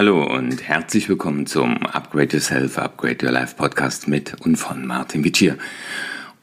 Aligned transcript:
Hallo 0.00 0.24
und 0.24 0.66
herzlich 0.66 1.10
willkommen 1.10 1.44
zum 1.44 1.84
Upgrade 1.84 2.32
Yourself, 2.32 2.78
Upgrade 2.78 3.22
Your 3.22 3.32
Life 3.32 3.54
Podcast 3.54 4.08
mit 4.08 4.32
und 4.40 4.56
von 4.56 4.86
Martin 4.86 5.24
Witschier. 5.24 5.58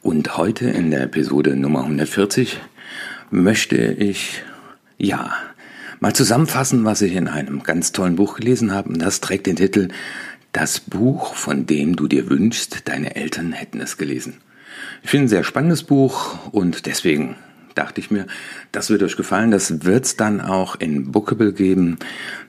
Und 0.03 0.37
heute 0.37 0.69
in 0.69 0.91
der 0.91 1.01
Episode 1.01 1.55
Nummer 1.55 1.79
140 1.79 2.59
möchte 3.31 3.77
ich, 3.77 4.43
ja, 4.99 5.33
mal 5.99 6.13
zusammenfassen, 6.13 6.85
was 6.85 7.01
ich 7.01 7.15
in 7.15 7.27
einem 7.27 7.63
ganz 7.63 7.93
tollen 7.93 8.15
Buch 8.15 8.35
gelesen 8.35 8.71
habe. 8.71 8.89
Und 8.89 9.01
das 9.01 9.21
trägt 9.21 9.47
den 9.47 9.55
Titel 9.55 9.87
Das 10.51 10.79
Buch, 10.79 11.33
von 11.33 11.65
dem 11.65 11.95
du 11.95 12.07
dir 12.07 12.29
wünschst, 12.29 12.87
deine 12.87 13.15
Eltern 13.15 13.53
hätten 13.53 13.81
es 13.81 13.97
gelesen. 13.97 14.35
Ich 15.01 15.09
finde 15.09 15.25
ein 15.25 15.29
sehr 15.29 15.43
spannendes 15.43 15.81
Buch 15.81 16.51
und 16.51 16.85
deswegen 16.85 17.35
dachte 17.77 18.01
ich 18.01 18.11
mir, 18.11 18.25
das 18.71 18.89
wird 18.89 19.03
euch 19.03 19.17
gefallen. 19.17 19.51
Das 19.51 19.85
wird 19.85 20.05
es 20.05 20.15
dann 20.15 20.41
auch 20.41 20.75
in 20.75 21.11
Bookable 21.11 21.53
geben. 21.53 21.97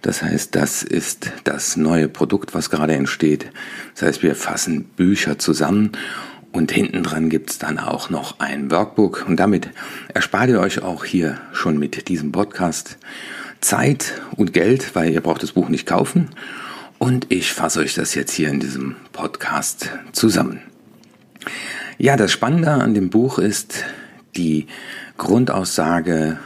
Das 0.02 0.22
heißt, 0.22 0.54
das 0.54 0.82
ist 0.82 1.30
das 1.44 1.76
neue 1.76 2.08
Produkt, 2.08 2.54
was 2.54 2.70
gerade 2.70 2.94
entsteht. 2.94 3.50
Das 3.94 4.02
heißt, 4.02 4.22
wir 4.22 4.34
fassen 4.34 4.84
Bücher 4.84 5.38
zusammen 5.38 5.92
und 6.52 6.72
hinten 6.72 7.02
dran 7.02 7.28
gibt's 7.28 7.58
dann 7.58 7.78
auch 7.78 8.10
noch 8.10 8.40
ein 8.40 8.70
Workbook. 8.70 9.26
Und 9.28 9.36
damit 9.36 9.68
erspart 10.14 10.48
ihr 10.48 10.60
euch 10.60 10.82
auch 10.82 11.04
hier 11.04 11.38
schon 11.52 11.78
mit 11.78 12.08
diesem 12.08 12.32
Podcast 12.32 12.98
Zeit 13.60 14.20
und 14.36 14.52
Geld, 14.52 14.94
weil 14.94 15.12
ihr 15.12 15.20
braucht 15.20 15.42
das 15.42 15.52
Buch 15.52 15.68
nicht 15.68 15.86
kaufen. 15.86 16.30
Und 16.98 17.26
ich 17.30 17.52
fasse 17.52 17.80
euch 17.80 17.94
das 17.94 18.14
jetzt 18.14 18.32
hier 18.32 18.48
in 18.48 18.60
diesem 18.60 18.96
Podcast 19.12 19.90
zusammen. 20.12 20.60
Ja, 21.98 22.16
das 22.16 22.32
Spannende 22.32 22.70
an 22.70 22.94
dem 22.94 23.10
Buch 23.10 23.38
ist 23.38 23.84
die 24.36 24.66
Grundaussage, 25.18 26.38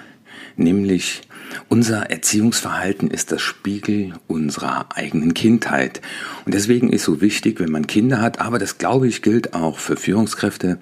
nämlich 0.56 1.22
unser 1.68 2.10
Erziehungsverhalten 2.10 3.10
ist 3.10 3.32
das 3.32 3.42
Spiegel 3.42 4.14
unserer 4.26 4.86
eigenen 4.96 5.34
Kindheit. 5.34 6.00
Und 6.44 6.54
deswegen 6.54 6.90
ist 6.90 7.04
so 7.04 7.20
wichtig, 7.20 7.60
wenn 7.60 7.70
man 7.70 7.86
Kinder 7.86 8.20
hat, 8.20 8.40
aber 8.40 8.58
das 8.58 8.78
glaube 8.78 9.08
ich 9.08 9.22
gilt 9.22 9.54
auch 9.54 9.78
für 9.78 9.96
Führungskräfte, 9.96 10.78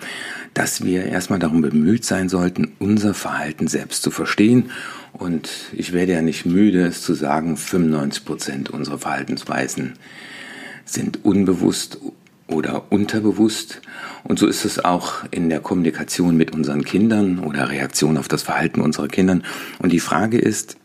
dass 0.55 0.85
wir 0.85 1.05
erstmal 1.07 1.39
darum 1.39 1.61
bemüht 1.61 2.05
sein 2.05 2.29
sollten, 2.29 2.73
unser 2.79 3.15
Verhalten 3.15 3.69
selbst 3.69 4.03
zu 4.03 4.11
verstehen. 4.11 4.71
Und 5.13 5.51
ich 5.73 5.93
werde 5.93 6.13
ja 6.13 6.23
nicht 6.23 6.47
müde, 6.47 6.87
es 6.87 7.03
zu 7.03 7.15
sagen, 7.15 7.57
95 7.57 8.25
Prozent 8.25 8.71
unserer 8.71 8.99
Verhaltensweisen 8.99 9.95
sind 10.85 11.25
unbewusst 11.25 11.99
oder 12.51 12.91
unterbewusst. 12.91 13.81
Und 14.25 14.39
so 14.39 14.47
ist 14.47 14.65
es 14.65 14.85
auch 14.85 15.25
in 15.31 15.49
der 15.49 15.61
Kommunikation 15.61 16.37
mit 16.37 16.53
unseren 16.53 16.85
Kindern 16.85 17.39
oder 17.39 17.71
Reaktion 17.71 18.19
auf 18.19 18.29
das 18.29 18.43
Verhalten 18.43 18.81
unserer 18.81 19.09
Kindern. 19.09 19.45
Und 19.79 19.93
die 19.93 20.01
Frage 20.01 20.39
ist, 20.39 20.77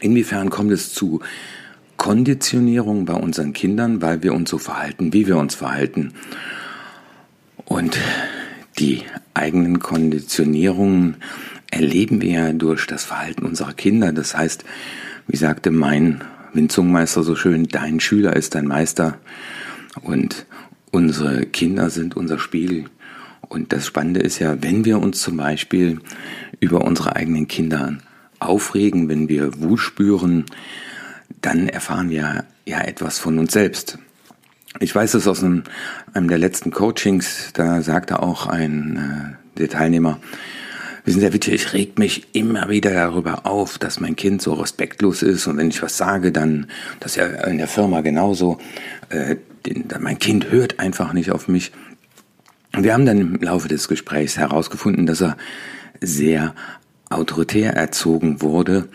inwiefern 0.00 0.50
kommt 0.50 0.72
es 0.72 0.92
zu 0.92 1.20
Konditionierung 1.96 3.04
bei 3.04 3.14
unseren 3.14 3.52
Kindern, 3.52 4.02
weil 4.02 4.22
wir 4.22 4.34
uns 4.34 4.50
so 4.50 4.58
verhalten, 4.58 5.12
wie 5.12 5.26
wir 5.26 5.36
uns 5.36 5.54
verhalten. 5.54 6.12
Und 7.64 7.98
die 8.78 9.02
eigenen 9.34 9.78
Konditionierungen 9.78 11.16
erleben 11.70 12.20
wir 12.20 12.52
durch 12.52 12.86
das 12.86 13.04
Verhalten 13.04 13.44
unserer 13.44 13.72
Kinder. 13.72 14.12
Das 14.12 14.36
heißt, 14.36 14.64
wie 15.26 15.36
sagte 15.36 15.70
mein 15.70 16.22
Winzungmeister 16.52 17.22
so 17.22 17.34
schön, 17.34 17.66
dein 17.68 18.00
Schüler 18.00 18.36
ist 18.36 18.54
dein 18.54 18.66
Meister. 18.66 19.18
Und 20.02 20.46
Unsere 20.96 21.44
Kinder 21.44 21.90
sind 21.90 22.16
unser 22.16 22.38
Spiegel. 22.38 22.86
Und 23.50 23.74
das 23.74 23.84
Spannende 23.84 24.20
ist 24.20 24.38
ja, 24.38 24.62
wenn 24.62 24.86
wir 24.86 24.98
uns 24.98 25.20
zum 25.20 25.36
Beispiel 25.36 26.00
über 26.58 26.86
unsere 26.86 27.16
eigenen 27.16 27.46
Kinder 27.48 27.98
aufregen, 28.38 29.10
wenn 29.10 29.28
wir 29.28 29.60
Wut 29.60 29.78
spüren, 29.78 30.46
dann 31.42 31.68
erfahren 31.68 32.08
wir 32.08 32.46
ja 32.64 32.80
etwas 32.80 33.18
von 33.18 33.38
uns 33.38 33.52
selbst. 33.52 33.98
Ich 34.80 34.94
weiß 34.94 35.12
es 35.12 35.28
aus 35.28 35.44
einem, 35.44 35.64
einem 36.14 36.28
der 36.28 36.38
letzten 36.38 36.70
Coachings, 36.70 37.50
da 37.52 37.82
sagte 37.82 38.22
auch 38.22 38.46
ein 38.46 38.96
äh, 38.96 39.58
der 39.58 39.68
Teilnehmer, 39.68 40.18
Wissen 41.04 41.20
Sie, 41.20 41.26
Herr 41.26 41.34
Witte, 41.34 41.52
ich 41.52 41.72
reg 41.72 42.00
mich 42.00 42.26
immer 42.32 42.68
wieder 42.68 42.92
darüber 42.92 43.46
auf, 43.46 43.78
dass 43.78 44.00
mein 44.00 44.16
Kind 44.16 44.42
so 44.42 44.54
respektlos 44.54 45.22
ist 45.22 45.46
und 45.46 45.56
wenn 45.56 45.68
ich 45.68 45.80
was 45.80 45.96
sage, 45.96 46.32
dann, 46.32 46.66
das 46.98 47.12
ist 47.12 47.18
ja 47.18 47.26
in 47.44 47.58
der 47.58 47.68
Firma 47.68 48.00
genauso, 48.00 48.58
äh, 49.10 49.36
mein 49.98 50.18
Kind 50.18 50.50
hört 50.50 50.80
einfach 50.80 51.12
nicht 51.12 51.30
auf 51.30 51.48
mich. 51.48 51.72
Wir 52.72 52.92
haben 52.92 53.06
dann 53.06 53.18
im 53.18 53.34
Laufe 53.36 53.68
des 53.68 53.88
Gesprächs 53.88 54.36
herausgefunden, 54.36 55.06
dass 55.06 55.20
er 55.20 55.36
sehr 56.00 56.54
autoritär 57.08 57.74
erzogen 57.74 58.42
wurde. 58.42 58.88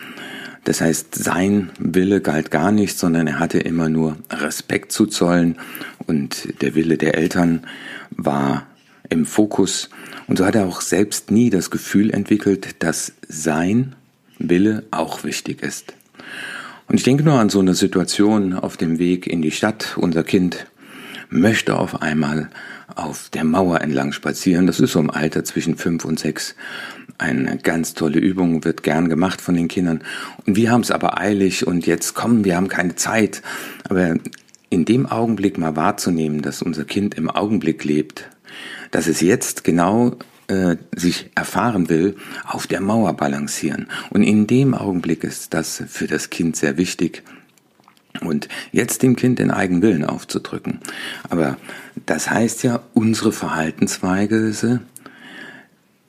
Das 0.64 0.82
heißt, 0.82 1.16
sein 1.16 1.72
Wille 1.80 2.22
galt 2.22 2.52
gar 2.52 2.72
nicht, 2.72 2.98
sondern 3.00 3.26
er 3.26 3.40
hatte 3.40 3.58
immer 3.58 3.90
nur 3.90 4.18
Respekt 4.30 4.92
zu 4.92 5.08
zollen 5.08 5.58
und 6.06 6.62
der 6.62 6.76
Wille 6.76 6.98
der 6.98 7.16
Eltern 7.18 7.66
war 8.12 8.68
im 9.10 9.26
Fokus. 9.26 9.90
Und 10.28 10.38
so 10.38 10.46
hat 10.46 10.56
er 10.56 10.68
auch 10.68 10.82
selbst 10.82 11.32
nie 11.32 11.50
das 11.50 11.72
Gefühl 11.72 12.12
entwickelt, 12.12 12.84
dass 12.84 13.14
sein 13.28 13.96
Wille 14.38 14.84
auch 14.92 15.24
wichtig 15.24 15.64
ist. 15.64 15.94
Und 16.92 16.98
ich 16.98 17.04
denke 17.04 17.24
nur 17.24 17.40
an 17.40 17.48
so 17.48 17.62
eine 17.62 17.74
Situation 17.74 18.52
auf 18.52 18.76
dem 18.76 19.00
Weg 19.00 19.26
in 19.26 19.42
die 19.42 19.52
Stadt. 19.52 19.96
Unser 19.96 20.26
Kind 20.26 20.68
möchte 21.30 21.78
auf 21.78 22.02
einmal 22.02 22.50
auf 22.94 23.30
der 23.30 23.46
Mauer 23.46 23.80
entlang 23.80 24.12
spazieren. 24.12 24.68
Das 24.68 24.82
ist 24.82 24.92
so 24.92 25.00
im 25.00 25.10
Alter 25.10 25.46
zwischen 25.46 25.78
fünf 25.78 26.04
und 26.04 26.20
sechs. 26.20 26.54
Eine 27.18 27.58
ganz 27.60 27.94
tolle 27.94 28.20
Übung, 28.20 28.66
wird 28.66 28.84
gern 28.84 29.08
gemacht 29.08 29.40
von 29.40 29.56
den 29.56 29.70
Kindern. 29.70 30.04
Und 30.46 30.58
wir 30.58 30.70
haben 30.70 30.82
es 30.82 30.92
aber 30.92 31.18
eilig 31.18 31.66
und 31.66 31.86
jetzt 31.86 32.14
kommen, 32.14 32.44
wir 32.44 32.58
haben 32.58 32.68
keine 32.68 32.96
Zeit. 32.96 33.42
Aber 33.86 34.16
in 34.70 34.84
dem 34.84 35.06
Augenblick 35.06 35.58
mal 35.58 35.78
wahrzunehmen, 35.78 36.42
dass 36.42 36.62
unser 36.62 36.84
Kind 36.84 37.16
im 37.16 37.30
Augenblick 37.30 37.86
lebt, 37.86 38.28
dass 38.92 39.08
es 39.08 39.22
jetzt 39.22 39.64
genau 39.64 40.18
äh, 40.52 40.76
sich 40.94 41.30
erfahren 41.34 41.88
will, 41.88 42.18
auf 42.46 42.68
der 42.68 42.82
Mauer 42.82 43.14
balancieren. 43.14 43.88
Und 44.10 44.24
in 44.24 44.48
dem 44.48 44.74
Augenblick 44.74 45.24
ist 45.24 45.54
das 45.54 45.82
für 45.88 46.08
das 46.08 46.30
Kind 46.30 46.58
sehr 46.58 46.76
wichtig. 46.76 47.24
Und 48.20 48.50
jetzt 48.74 49.02
dem 49.02 49.16
Kind 49.16 49.40
den 49.40 49.50
eigenen 49.50 49.82
Willen 49.82 50.04
aufzudrücken. 50.04 50.80
Aber 51.30 51.56
das 52.06 52.30
heißt 52.30 52.64
ja, 52.64 52.82
unsere 52.94 53.32
Verhaltensweise 53.32 54.82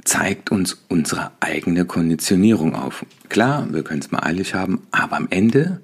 zeigt 0.03 0.50
uns 0.50 0.82
unsere 0.88 1.30
eigene 1.38 1.84
Konditionierung 1.84 2.74
auf. 2.74 3.06
Klar, 3.28 3.72
wir 3.72 3.84
können 3.84 4.00
es 4.00 4.10
mal 4.10 4.24
eilig 4.24 4.54
haben, 4.54 4.82
aber 4.91 5.16
am 5.16 5.28
Ende 5.30 5.80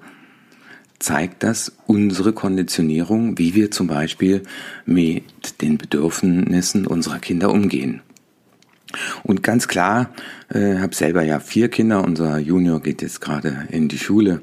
zeigt 0.99 1.43
das 1.43 1.71
unsere 1.87 2.33
Konditionierung, 2.33 3.37
wie 3.37 3.55
wir 3.55 3.71
zum 3.71 3.87
Beispiel 3.87 4.43
mit 4.85 5.61
den 5.61 5.77
Bedürfnissen 5.77 6.85
unserer 6.85 7.19
Kinder 7.19 7.51
umgehen. 7.51 8.01
Und 9.23 9.43
ganz 9.43 9.67
klar, 9.67 10.09
äh, 10.49 10.77
habe 10.79 10.95
selber 10.95 11.21
ja 11.23 11.39
vier 11.39 11.69
Kinder, 11.69 12.03
unser 12.03 12.39
Junior 12.39 12.81
geht 12.81 13.01
jetzt 13.01 13.21
gerade 13.21 13.67
in 13.69 13.87
die 13.87 13.99
Schule. 13.99 14.41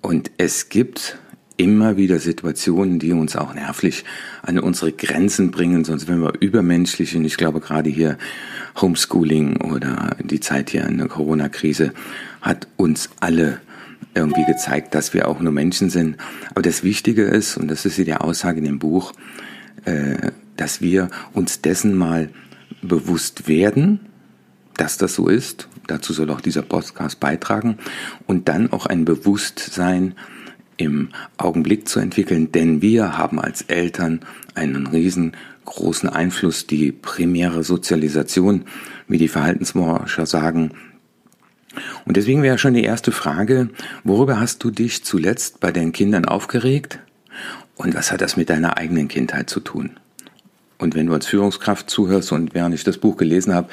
Und 0.00 0.30
es 0.38 0.68
gibt 0.68 1.18
immer 1.56 1.96
wieder 1.96 2.18
Situationen, 2.18 2.98
die 2.98 3.12
uns 3.12 3.36
auch 3.36 3.54
nervlich 3.54 4.04
an 4.42 4.58
unsere 4.58 4.92
Grenzen 4.92 5.50
bringen, 5.50 5.84
sonst 5.84 6.06
wären 6.08 6.22
wir 6.22 6.34
übermenschlich. 6.40 7.16
Und 7.16 7.24
ich 7.24 7.36
glaube 7.36 7.60
gerade 7.60 7.90
hier 7.90 8.18
Homeschooling 8.80 9.56
oder 9.58 10.16
die 10.22 10.40
Zeit 10.40 10.70
hier 10.70 10.86
in 10.86 10.98
der 10.98 11.08
Corona-Krise 11.08 11.92
hat 12.42 12.68
uns 12.76 13.10
alle 13.20 13.60
irgendwie 14.14 14.44
gezeigt, 14.44 14.94
dass 14.94 15.14
wir 15.14 15.28
auch 15.28 15.40
nur 15.40 15.52
Menschen 15.52 15.90
sind. 15.90 16.16
Aber 16.50 16.62
das 16.62 16.82
Wichtige 16.82 17.22
ist, 17.24 17.56
und 17.56 17.68
das 17.68 17.84
ist 17.84 17.98
die 17.98 18.14
Aussage 18.14 18.58
in 18.58 18.64
dem 18.64 18.78
Buch, 18.78 19.12
äh, 19.84 20.30
dass 20.56 20.80
wir 20.80 21.10
uns 21.32 21.60
dessen 21.60 21.94
mal 21.94 22.30
bewusst 22.82 23.48
werden, 23.48 24.00
dass 24.76 24.98
das 24.98 25.14
so 25.14 25.28
ist. 25.28 25.68
Dazu 25.86 26.12
soll 26.12 26.30
auch 26.30 26.40
dieser 26.40 26.62
Podcast 26.62 27.20
beitragen. 27.20 27.78
Und 28.26 28.48
dann 28.48 28.72
auch 28.72 28.86
ein 28.86 29.04
Bewusstsein 29.04 30.14
im 30.76 31.08
Augenblick 31.38 31.88
zu 31.88 32.00
entwickeln, 32.00 32.52
denn 32.52 32.82
wir 32.82 33.16
haben 33.16 33.40
als 33.40 33.62
Eltern 33.62 34.20
einen 34.54 34.86
riesengroßen 34.86 36.08
Einfluss, 36.08 36.66
die 36.66 36.92
primäre 36.92 37.64
Sozialisation, 37.64 38.64
wie 39.08 39.18
die 39.18 39.28
Verhaltensforscher 39.28 40.26
sagen. 40.26 40.72
Und 42.04 42.16
deswegen 42.16 42.42
wäre 42.42 42.58
schon 42.58 42.74
die 42.74 42.84
erste 42.84 43.12
Frage, 43.12 43.70
worüber 44.04 44.40
hast 44.40 44.62
du 44.64 44.70
dich 44.70 45.04
zuletzt 45.04 45.60
bei 45.60 45.72
deinen 45.72 45.92
Kindern 45.92 46.24
aufgeregt? 46.24 47.00
Und 47.76 47.94
was 47.94 48.12
hat 48.12 48.20
das 48.20 48.36
mit 48.36 48.48
deiner 48.48 48.78
eigenen 48.78 49.08
Kindheit 49.08 49.50
zu 49.50 49.60
tun? 49.60 49.98
Und 50.78 50.94
wenn 50.94 51.06
du 51.06 51.14
als 51.14 51.26
Führungskraft 51.26 51.88
zuhörst 51.90 52.32
und 52.32 52.54
während 52.54 52.74
ich 52.74 52.84
das 52.84 52.98
Buch 52.98 53.16
gelesen 53.16 53.54
habe, 53.54 53.68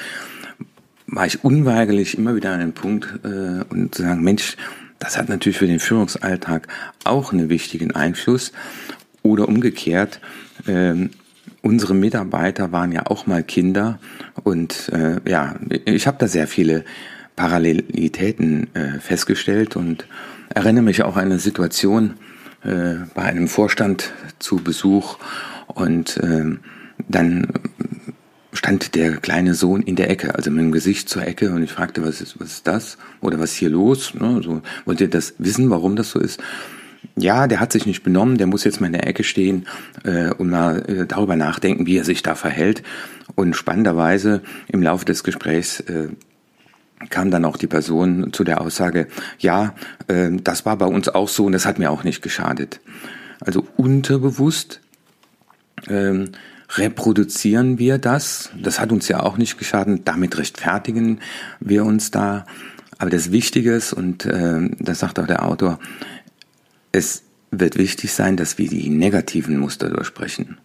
war 1.08 1.26
ich 1.26 1.44
unweigerlich 1.44 2.18
immer 2.18 2.36
wieder 2.36 2.52
an 2.52 2.60
den 2.60 2.74
Punkt 2.74 3.20
äh, 3.24 3.64
und 3.70 3.96
zu 3.96 4.04
sagen, 4.04 4.24
Mensch, 4.24 4.56
das 5.00 5.18
hat 5.18 5.30
natürlich 5.30 5.58
für 5.58 5.68
den 5.68 5.80
Führungsalltag 5.80 6.68
auch 7.04 7.34
einen 7.34 7.50
wichtigen 7.50 7.92
Einfluss. 7.92 8.52
Oder 9.22 9.48
umgekehrt, 9.48 10.20
äh, 10.66 11.10
unsere 11.62 11.94
Mitarbeiter 11.94 12.72
waren 12.72 12.92
ja 12.92 13.06
auch 13.08 13.26
mal 13.26 13.44
Kinder 13.44 14.00
und 14.44 14.90
äh, 14.90 15.20
ja, 15.30 15.56
ich 15.86 16.08
habe 16.08 16.18
da 16.20 16.28
sehr 16.28 16.48
viele 16.48 16.84
Parallelitäten 17.36 18.74
äh, 18.76 19.00
festgestellt 19.00 19.76
und 19.76 20.08
erinnere 20.50 20.84
mich 20.84 21.04
auch 21.04 21.16
an 21.16 21.26
eine 21.26 21.40
Situation, 21.40 22.16
äh, 22.64 22.96
bei 23.14 23.24
einem 23.24 23.48
Vorstand 23.48 24.14
zu 24.40 24.58
Besuch 24.58 25.18
und 25.68 26.18
äh, 26.18 26.58
dann 27.08 27.48
stand 28.54 28.96
der 28.96 29.18
kleine 29.18 29.56
Sohn 29.56 29.82
in 29.82 29.96
der 29.96 30.10
Ecke, 30.10 30.36
also 30.36 30.52
mit 30.52 30.62
dem 30.62 30.72
Gesicht 30.72 31.10
zur 31.10 31.26
Ecke 31.26 31.52
und 31.52 31.64
ich 31.64 31.72
fragte, 31.72 32.04
was 32.04 32.22
ist, 32.22 32.40
was 32.40 32.50
ist 32.50 32.68
das? 32.68 32.98
Oder 33.22 33.40
was 33.40 33.52
ist 33.52 33.58
hier 33.58 33.70
los? 33.70 34.14
Ne? 34.14 34.42
So, 34.44 34.62
wollt 34.86 35.02
ihr 35.02 35.10
das 35.10 35.34
wissen, 35.40 35.70
warum 35.70 35.96
das 35.96 36.12
so 36.12 36.20
ist? 36.20 36.42
Ja, 37.16 37.48
der 37.48 37.60
hat 37.60 37.72
sich 37.72 37.86
nicht 37.86 38.04
benommen, 38.04 38.38
der 38.38 38.48
muss 38.48 38.64
jetzt 38.64 38.80
mal 38.80 38.88
in 38.88 38.94
der 38.94 39.08
Ecke 39.08 39.24
stehen 39.24 39.66
äh, 40.04 40.32
und 40.34 40.50
mal 40.50 40.84
äh, 40.90 41.06
darüber 41.06 41.36
nachdenken, 41.36 41.86
wie 41.86 41.98
er 41.98 42.06
sich 42.06 42.24
da 42.24 42.36
verhält. 42.36 42.84
Und 43.36 43.56
spannenderweise 43.56 44.42
im 44.68 44.82
Laufe 44.82 45.06
des 45.06 45.24
Gesprächs 45.24 45.80
äh, 45.82 46.10
kam 47.10 47.32
dann 47.32 47.46
auch 47.46 47.58
die 47.58 47.68
Person 47.68 48.32
zu 48.32 48.44
der 48.44 48.62
Aussage, 48.62 49.08
ja, 49.40 49.76
äh, 50.08 50.30
das 50.32 50.66
war 50.66 50.78
bei 50.78 50.86
uns 50.86 51.10
auch 51.10 51.28
so 51.28 51.46
und 51.46 51.52
das 51.52 51.66
hat 51.66 51.80
mir 51.80 51.92
auch 51.92 52.04
nicht 52.04 52.22
geschadet. 52.22 52.80
Also 53.42 53.66
unterbewusst 53.76 54.80
ähm, 55.90 56.30
reproduzieren 56.78 57.80
wir 57.80 57.98
das. 57.98 58.50
Das 58.62 58.80
hat 58.80 58.92
uns 58.92 59.08
ja 59.08 59.22
auch 59.22 59.38
nicht 59.38 59.58
geschadet. 59.58 60.02
Damit 60.06 60.38
rechtfertigen 60.38 61.20
wir 61.60 61.86
uns 61.86 62.12
da. 62.12 62.46
Aber 62.98 63.10
das 63.10 63.32
Wichtige 63.32 63.74
ist, 63.74 63.94
und 63.94 64.26
äh, 64.26 64.70
das 64.80 65.00
sagt 65.00 65.20
auch 65.20 65.28
der 65.28 65.46
Autor, 65.46 65.80
es 66.92 67.24
wird 67.52 67.78
wichtig 67.78 68.14
sein, 68.14 68.38
dass 68.38 68.58
wir 68.58 68.68
die 68.68 68.90
negativen 68.90 69.58
Muster 69.58 69.90
durchsprechen. 69.90 70.58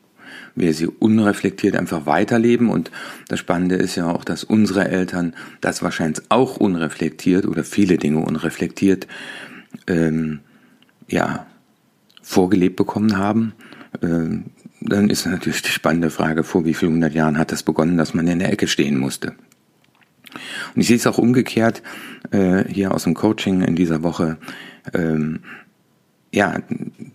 Wir 0.55 0.75
sie 0.75 0.87
unreflektiert 0.87 1.77
einfach 1.77 2.07
weiterleben. 2.07 2.71
Und 2.71 2.91
das 3.29 3.39
Spannende 3.39 3.77
ist 3.77 3.97
ja 3.97 4.11
auch, 4.11 4.25
dass 4.25 4.45
unsere 4.45 4.89
Eltern 4.89 5.35
das 5.61 5.83
wahrscheinlich 5.83 6.23
auch 6.29 6.57
unreflektiert 6.57 7.47
oder 7.47 7.65
viele 7.65 7.99
Dinge 7.99 8.21
unreflektiert 8.21 9.07
ähm, 9.87 10.41
ja, 11.09 11.47
vorgelebt 12.23 12.77
bekommen 12.77 13.17
haben. 13.17 13.53
Ähm, 14.03 14.45
dann 14.81 15.11
ist 15.11 15.27
natürlich 15.27 15.63
die 15.63 15.71
spannende 15.71 16.11
Frage, 16.11 16.45
vor 16.45 16.65
wie 16.65 16.75
vielen 16.75 16.93
hundert 16.93 17.15
Jahren 17.15 17.39
hat 17.39 17.53
das 17.53 17.63
begonnen, 17.63 17.97
dass 17.97 18.15
man 18.15 18.27
in 18.27 18.39
der 18.39 18.53
Ecke 18.53 18.69
stehen 18.69 18.99
musste. 18.99 19.35
Und 20.75 20.81
ich 20.81 20.89
sehe 20.89 20.97
es 20.97 21.07
auch 21.07 21.19
umgekehrt 21.19 21.83
äh, 22.31 22.65
hier 22.65 22.95
aus 22.95 23.05
dem 23.05 23.15
Coaching 23.15 23.63
in 23.63 23.77
dieser 23.77 24.03
Woche. 24.03 24.37
Ähm, 24.95 25.41
ja, 26.33 26.61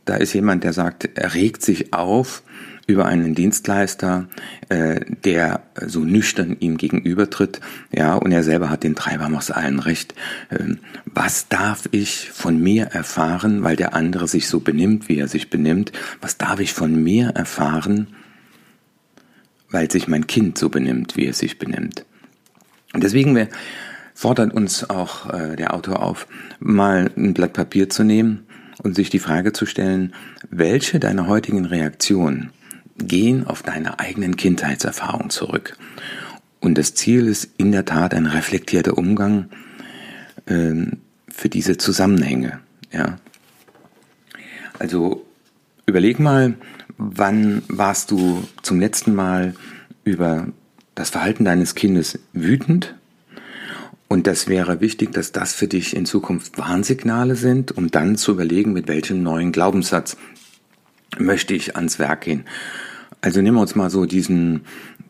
da 0.06 0.16
ist 0.16 0.34
jemand, 0.34 0.64
der 0.64 0.74
sagt, 0.74 1.10
er 1.16 1.34
regt 1.34 1.62
sich 1.62 1.94
auf, 1.94 2.44
über 2.86 3.06
einen 3.06 3.34
Dienstleister, 3.34 4.28
äh, 4.70 5.02
der 5.24 5.64
so 5.86 6.02
nüchtern 6.02 6.58
ihm 6.60 6.78
gegenübertritt, 6.78 7.62
ja, 7.92 8.16
und 8.16 8.32
er 8.32 8.44
selber 8.44 8.70
hat 8.70 8.84
den 8.84 8.96
Treiber 8.96 9.30
aus 9.36 9.52
allen 9.52 9.80
recht. 9.80 10.14
Ähm, 10.52 10.80
was 11.06 11.48
darf 11.48 11.88
ich 11.92 12.30
von 12.32 12.60
mir 12.60 12.88
erfahren, 12.88 13.64
weil 13.64 13.76
der 13.76 13.94
andere 13.94 14.28
sich 14.28 14.48
so 14.48 14.60
benimmt, 14.60 15.08
wie 15.08 15.18
er 15.18 15.28
sich 15.28 15.50
benimmt? 15.50 15.92
Was 16.22 16.38
darf 16.38 16.60
ich 16.60 16.74
von 16.74 17.02
mir 17.02 17.30
erfahren, 17.30 18.08
weil 19.70 19.90
sich 19.90 20.08
mein 20.08 20.28
Kind 20.28 20.58
so 20.58 20.70
benimmt, 20.70 21.16
wie 21.16 21.28
es 21.28 21.40
sich 21.40 21.60
benimmt? 21.60 22.06
Und 22.94 23.04
deswegen 23.04 23.48
fordert 24.14 24.54
uns 24.54 24.90
auch 24.90 25.34
äh, 25.34 25.56
der 25.56 25.74
Autor 25.74 26.04
auf, 26.04 26.28
mal 26.60 27.10
ein 27.16 27.34
Blatt 27.34 27.54
Papier 27.54 27.90
zu 27.90 28.04
nehmen 28.04 28.46
und 28.84 28.96
sich 28.96 29.10
die 29.10 29.20
Frage 29.20 29.54
zu 29.54 29.66
stellen, 29.66 30.14
welche 30.50 31.00
deiner 31.00 31.28
heutigen 31.28 31.66
Reaktionen 31.66 32.52
gehen 32.98 33.46
auf 33.48 33.64
deine 33.64 34.00
eigenen 34.00 34.36
Kindheitserfahrungen 34.36 35.30
zurück. 35.30 35.78
Und 36.60 36.78
das 36.78 36.94
Ziel 36.94 37.28
ist 37.28 37.50
in 37.58 37.72
der 37.72 37.86
Tat 37.86 38.14
ein 38.14 38.26
reflektierter 38.26 38.98
Umgang 38.98 39.50
ähm, 40.48 40.98
für 41.28 41.50
diese 41.50 41.78
Zusammenhänge. 41.78 42.60
Ja. 42.92 43.18
Also 44.80 45.26
überleg 45.86 46.20
mal, 46.20 46.54
wann 46.98 47.64
warst 47.68 48.12
du 48.12 48.48
zum 48.62 48.80
letzten 48.80 49.14
Mal 49.14 49.56
über 50.04 50.48
das 50.96 51.10
Verhalten 51.10 51.46
deines 51.46 51.76
Kindes 51.76 52.20
wütend? 52.34 52.96
Und 54.08 54.28
das 54.28 54.48
wäre 54.48 54.80
wichtig, 54.80 55.12
dass 55.12 55.32
das 55.32 55.54
für 55.54 55.68
dich 55.68 55.96
in 55.96 56.06
Zukunft 56.06 56.58
Warnsignale 56.58 57.36
sind, 57.36 57.76
um 57.76 57.90
dann 57.90 58.16
zu 58.16 58.34
überlegen, 58.34 58.72
mit 58.72 58.88
welchem 58.88 59.24
neuen 59.24 59.52
Glaubenssatz 59.52 60.18
möchte 61.20 61.54
ich 61.54 61.76
ans 61.76 62.00
Werk 62.00 62.22
gehen. 62.22 62.46
Also 63.22 63.42
nehmen 63.42 63.56
wir 63.56 63.62
uns 63.62 63.76
mal 63.76 63.90
so 63.90 64.06
diesen 64.06 64.62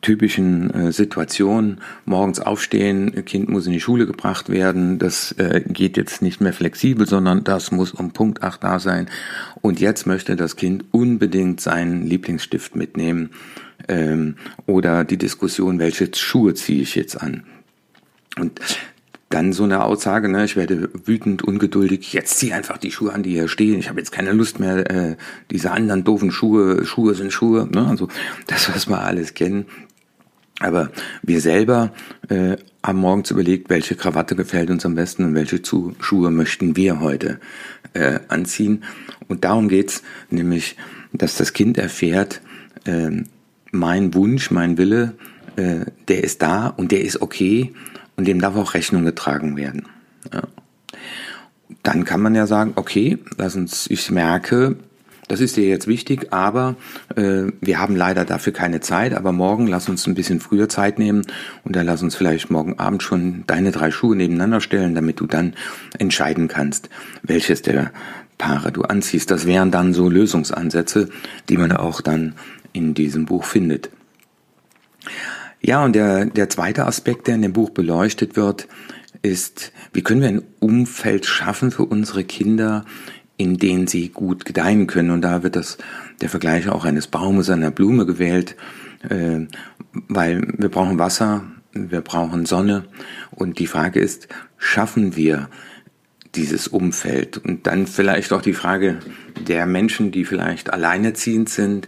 typischen 0.04 0.70
äh, 0.70 0.92
Situationen, 0.92 1.80
morgens 2.06 2.40
aufstehen, 2.40 3.26
Kind 3.26 3.50
muss 3.50 3.66
in 3.66 3.72
die 3.72 3.80
Schule 3.80 4.06
gebracht 4.06 4.50
werden, 4.50 5.00
das 5.00 5.32
äh, 5.34 5.64
geht 5.66 5.98
jetzt 5.98 6.22
nicht 6.22 6.42
mehr 6.42 6.54
flexibel, 6.54 7.08
sondern 7.08 7.44
das 7.44 7.72
muss 7.72 7.92
um 7.92 8.12
Punkt 8.12 8.44
8 8.44 8.64
da 8.64 8.80
sein. 8.80 9.10
Und 9.62 9.80
jetzt 9.80 10.06
möchte 10.06 10.36
das 10.36 10.58
Kind 10.58 10.86
unbedingt 10.92 11.62
seinen 11.62 12.06
Lieblingsstift 12.06 12.76
mitnehmen 12.76 13.32
ähm, 13.88 14.36
oder 14.68 15.06
die 15.06 15.18
Diskussion, 15.18 15.80
welche 15.80 16.14
Schuhe 16.14 16.54
ziehe 16.54 16.84
ich 16.84 16.96
jetzt 16.96 17.20
an. 17.20 17.44
Und 18.38 18.60
dann 19.34 19.52
so 19.52 19.64
eine 19.64 19.84
Aussage, 19.84 20.30
ne, 20.30 20.46
ich 20.46 20.56
werde 20.56 20.90
wütend, 21.06 21.42
ungeduldig, 21.42 22.14
jetzt 22.14 22.38
zieh 22.38 22.54
einfach 22.54 22.78
die 22.78 22.92
Schuhe 22.92 23.14
an, 23.14 23.24
die 23.24 23.32
hier 23.32 23.48
stehen, 23.48 23.80
ich 23.80 23.90
habe 23.90 24.00
jetzt 24.00 24.12
keine 24.12 24.32
Lust 24.32 24.60
mehr, 24.60 24.90
äh, 24.90 25.16
diese 25.50 25.72
anderen 25.72 26.04
doofen 26.04 26.32
Schuhe, 26.32 26.86
Schuhe 26.86 27.16
sind 27.16 27.34
Schuhe, 27.34 27.68
ne, 27.72 27.88
also 27.88 28.08
das, 28.48 28.74
was 28.74 28.88
wir 28.88 29.02
alles 29.02 29.34
kennen. 29.34 29.66
Aber 30.60 30.92
wir 31.24 31.42
selber 31.42 31.92
äh, 32.30 32.58
haben 32.84 33.00
morgens 33.00 33.32
überlegt, 33.32 33.72
welche 33.72 33.96
Krawatte 33.96 34.36
gefällt 34.36 34.70
uns 34.70 34.86
am 34.86 34.94
besten 34.94 35.26
und 35.26 35.36
welche 35.36 35.64
zu 35.64 35.96
Schuhe 36.00 36.30
möchten 36.30 36.76
wir 36.76 37.00
heute 37.00 37.40
äh, 37.94 38.20
anziehen. 38.28 38.84
Und 39.28 39.44
darum 39.44 39.68
geht's, 39.68 40.04
nämlich, 40.30 40.78
dass 41.12 41.38
das 41.38 41.54
Kind 41.54 41.80
erfährt, 41.80 42.40
äh, 42.86 43.10
mein 43.72 44.14
Wunsch, 44.14 44.52
mein 44.52 44.78
Wille, 44.78 45.16
äh, 45.56 45.86
der 46.08 46.24
ist 46.24 46.44
da 46.44 46.68
und 46.68 46.92
der 46.92 47.02
ist 47.02 47.22
okay 47.22 47.74
und 48.16 48.28
dem 48.28 48.40
darf 48.40 48.56
auch 48.56 48.74
Rechnung 48.74 49.06
getragen 49.06 49.58
werden. 49.58 49.88
Ja. 50.34 50.44
Dann 51.82 52.06
kann 52.06 52.22
man 52.22 52.36
ja 52.36 52.48
sagen, 52.48 52.74
okay, 52.76 53.18
lass 53.38 53.56
uns, 53.56 53.88
ich 53.90 54.12
merke, 54.12 54.78
das 55.28 55.40
ist 55.40 55.58
dir 55.58 55.68
jetzt 55.68 55.88
wichtig, 55.88 56.32
aber 56.32 56.76
äh, 57.16 57.46
wir 57.62 57.80
haben 57.80 57.96
leider 57.96 58.26
dafür 58.26 58.54
keine 58.54 58.82
Zeit. 58.82 59.14
Aber 59.14 59.32
morgen 59.32 59.68
lass 59.68 59.90
uns 59.90 60.06
ein 60.06 60.16
bisschen 60.16 60.40
früher 60.40 60.70
Zeit 60.70 61.00
nehmen 61.00 61.26
und 61.64 61.76
dann 61.76 61.86
lass 61.86 62.04
uns 62.04 62.16
vielleicht 62.16 62.52
morgen 62.52 62.78
Abend 62.78 63.04
schon 63.04 63.44
deine 63.48 63.72
drei 63.72 63.90
Schuhe 63.92 64.16
nebeneinander 64.16 64.62
stellen, 64.62 64.96
damit 64.96 65.20
du 65.20 65.26
dann 65.26 65.54
entscheiden 65.98 66.48
kannst, 66.48 66.90
welches 67.24 67.62
der 67.62 67.92
Paare 68.38 68.72
du 68.72 68.84
anziehst. 68.84 69.32
Das 69.32 69.46
wären 69.46 69.72
dann 69.72 69.94
so 69.94 70.10
Lösungsansätze, 70.10 71.10
die 71.50 71.58
man 71.58 71.72
auch 71.72 72.02
dann 72.02 72.36
in 72.74 72.94
diesem 72.94 73.26
Buch 73.26 73.46
findet. 73.46 73.90
Ja, 75.66 75.84
und 75.86 75.94
der, 75.94 76.26
der 76.26 76.50
zweite 76.50 76.86
Aspekt, 76.86 77.28
der 77.28 77.36
in 77.36 77.42
dem 77.42 77.54
Buch 77.54 77.70
beleuchtet 77.70 78.36
wird, 78.36 78.68
ist, 79.22 79.72
wie 79.94 80.02
können 80.02 80.22
wir 80.22 80.28
ein 80.28 80.44
Umfeld 80.60 81.26
schaffen 81.26 81.72
für 81.72 81.86
unsere 81.86 82.26
Kinder, 82.26 82.84
in 83.38 83.58
denen 83.58 83.88
sie 83.88 84.10
gut 84.10 84.44
gedeihen 84.44 84.88
können. 84.88 85.12
Und 85.12 85.22
da 85.22 85.42
wird 85.42 85.56
das, 85.56 85.78
der 86.22 86.30
Vergleich 86.30 86.68
auch 86.68 86.84
eines 86.84 87.08
Baumes, 87.08 87.50
einer 87.50 87.72
Blume 87.72 88.06
gewählt, 88.06 88.58
äh, 89.08 89.48
weil 90.10 90.42
wir 90.58 90.70
brauchen 90.70 91.00
Wasser, 91.00 91.46
wir 91.72 92.02
brauchen 92.02 92.46
Sonne. 92.46 92.84
Und 93.32 93.58
die 93.60 93.68
Frage 93.68 94.02
ist, 94.02 94.28
schaffen 94.58 95.16
wir 95.16 95.50
dieses 96.36 96.68
Umfeld? 96.68 97.38
Und 97.38 97.68
dann 97.68 97.88
vielleicht 97.88 98.34
auch 98.34 98.42
die 98.42 98.54
Frage 98.54 99.00
der 99.48 99.66
Menschen, 99.66 100.12
die 100.12 100.26
vielleicht 100.26 100.74
alleinerziehend 100.74 101.48
sind, 101.48 101.88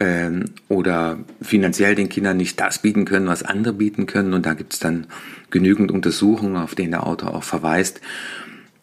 ähm, 0.00 0.46
oder 0.68 1.18
finanziell 1.42 1.94
den 1.94 2.08
Kindern 2.08 2.36
nicht 2.36 2.60
das 2.60 2.80
bieten 2.80 3.04
können, 3.04 3.26
was 3.26 3.42
andere 3.42 3.74
bieten 3.74 4.06
können. 4.06 4.32
Und 4.32 4.46
da 4.46 4.54
gibt 4.54 4.74
es 4.74 4.78
dann 4.78 5.06
genügend 5.50 5.90
Untersuchungen, 5.90 6.56
auf 6.56 6.74
denen 6.74 6.92
der 6.92 7.06
Autor 7.06 7.34
auch 7.34 7.42
verweist. 7.42 8.00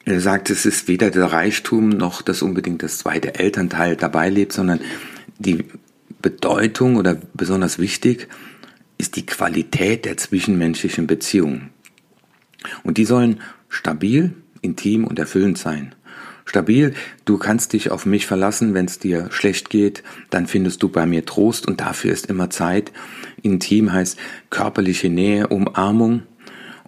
Er 0.03 0.19
sagt, 0.19 0.49
es 0.49 0.65
ist 0.65 0.87
weder 0.87 1.09
der 1.09 1.25
Reichtum 1.25 1.89
noch 1.89 2.21
das 2.21 2.41
unbedingt 2.41 2.83
das 2.83 2.99
zweite 2.99 3.35
Elternteil 3.35 3.95
dabei 3.95 4.29
lebt, 4.29 4.53
sondern 4.53 4.79
die 5.39 5.65
Bedeutung 6.21 6.95
oder 6.97 7.17
besonders 7.33 7.79
wichtig 7.79 8.27
ist 8.97 9.15
die 9.15 9.25
Qualität 9.25 10.05
der 10.05 10.17
zwischenmenschlichen 10.17 11.07
Beziehungen. 11.07 11.69
Und 12.83 12.97
die 12.97 13.05
sollen 13.05 13.41
stabil, 13.69 14.33
intim 14.61 15.05
und 15.05 15.19
erfüllend 15.19 15.57
sein 15.57 15.95
stabil. 16.45 16.93
Du 17.25 17.37
kannst 17.37 17.73
dich 17.73 17.91
auf 17.91 18.05
mich 18.05 18.27
verlassen, 18.27 18.73
wenn 18.73 18.85
es 18.85 18.99
dir 18.99 19.27
schlecht 19.31 19.69
geht, 19.69 20.03
dann 20.29 20.47
findest 20.47 20.83
du 20.83 20.89
bei 20.89 21.05
mir 21.05 21.25
Trost 21.25 21.67
und 21.67 21.81
dafür 21.81 22.11
ist 22.11 22.27
immer 22.27 22.49
Zeit. 22.49 22.91
Intim 23.41 23.91
heißt 23.91 24.17
körperliche 24.49 25.09
Nähe, 25.09 25.47
Umarmung 25.47 26.23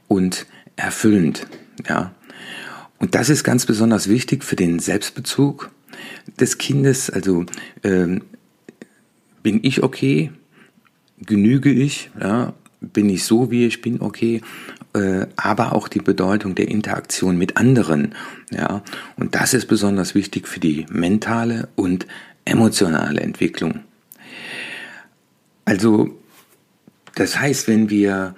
und 0.07 0.45
erfüllend, 0.75 1.47
ja. 1.87 2.13
Und 2.99 3.13
das 3.13 3.29
ist 3.29 3.43
ganz 3.43 3.65
besonders 3.65 4.07
wichtig 4.09 4.43
für 4.43 4.55
den 4.55 4.79
Selbstbezug 4.79 5.69
des 6.39 6.57
Kindes. 6.57 7.09
Also 7.09 7.45
ähm, 7.83 8.21
bin 9.43 9.59
ich 9.63 9.83
okay? 9.83 10.31
Genüge 11.19 11.71
ich? 11.71 12.09
Ja? 12.19 12.53
Bin 12.81 13.09
ich 13.09 13.23
so, 13.23 13.51
wie 13.51 13.65
ich 13.65 13.81
bin, 13.81 14.01
okay? 14.01 14.41
Äh, 14.97 15.27
aber 15.35 15.73
auch 15.73 15.87
die 15.87 15.99
Bedeutung 15.99 16.55
der 16.55 16.67
Interaktion 16.67 17.37
mit 17.37 17.57
anderen. 17.57 18.15
Ja, 18.49 18.83
und 19.15 19.35
das 19.35 19.53
ist 19.53 19.67
besonders 19.67 20.15
wichtig 20.15 20.47
für 20.47 20.59
die 20.59 20.85
mentale 20.89 21.69
und 21.75 22.07
emotionale 22.45 23.21
Entwicklung. 23.21 23.81
Also, 25.65 26.17
das 27.15 27.39
heißt, 27.39 27.67
wenn 27.67 27.89
wir 27.89 28.35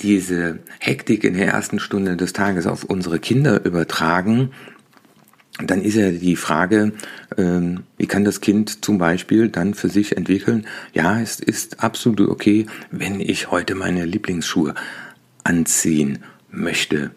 diese 0.00 0.58
Hektik 0.80 1.24
in 1.24 1.34
der 1.34 1.48
ersten 1.48 1.78
Stunde 1.78 2.16
des 2.16 2.32
Tages 2.32 2.66
auf 2.66 2.84
unsere 2.84 3.18
Kinder 3.18 3.64
übertragen, 3.64 4.50
dann 5.64 5.82
ist 5.82 5.94
ja 5.94 6.10
die 6.10 6.34
Frage, 6.34 6.92
ähm, 7.38 7.84
wie 7.96 8.06
kann 8.06 8.24
das 8.24 8.40
Kind 8.40 8.84
zum 8.84 8.98
Beispiel 8.98 9.48
dann 9.48 9.74
für 9.74 9.88
sich 9.88 10.16
entwickeln, 10.16 10.66
ja, 10.92 11.20
es 11.20 11.38
ist 11.38 11.80
absolut 11.80 12.28
okay, 12.28 12.66
wenn 12.90 13.20
ich 13.20 13.52
heute 13.52 13.76
meine 13.76 14.04
Lieblingsschuhe 14.04 14.74
anziehen 15.44 16.20
möchte. 16.50 17.12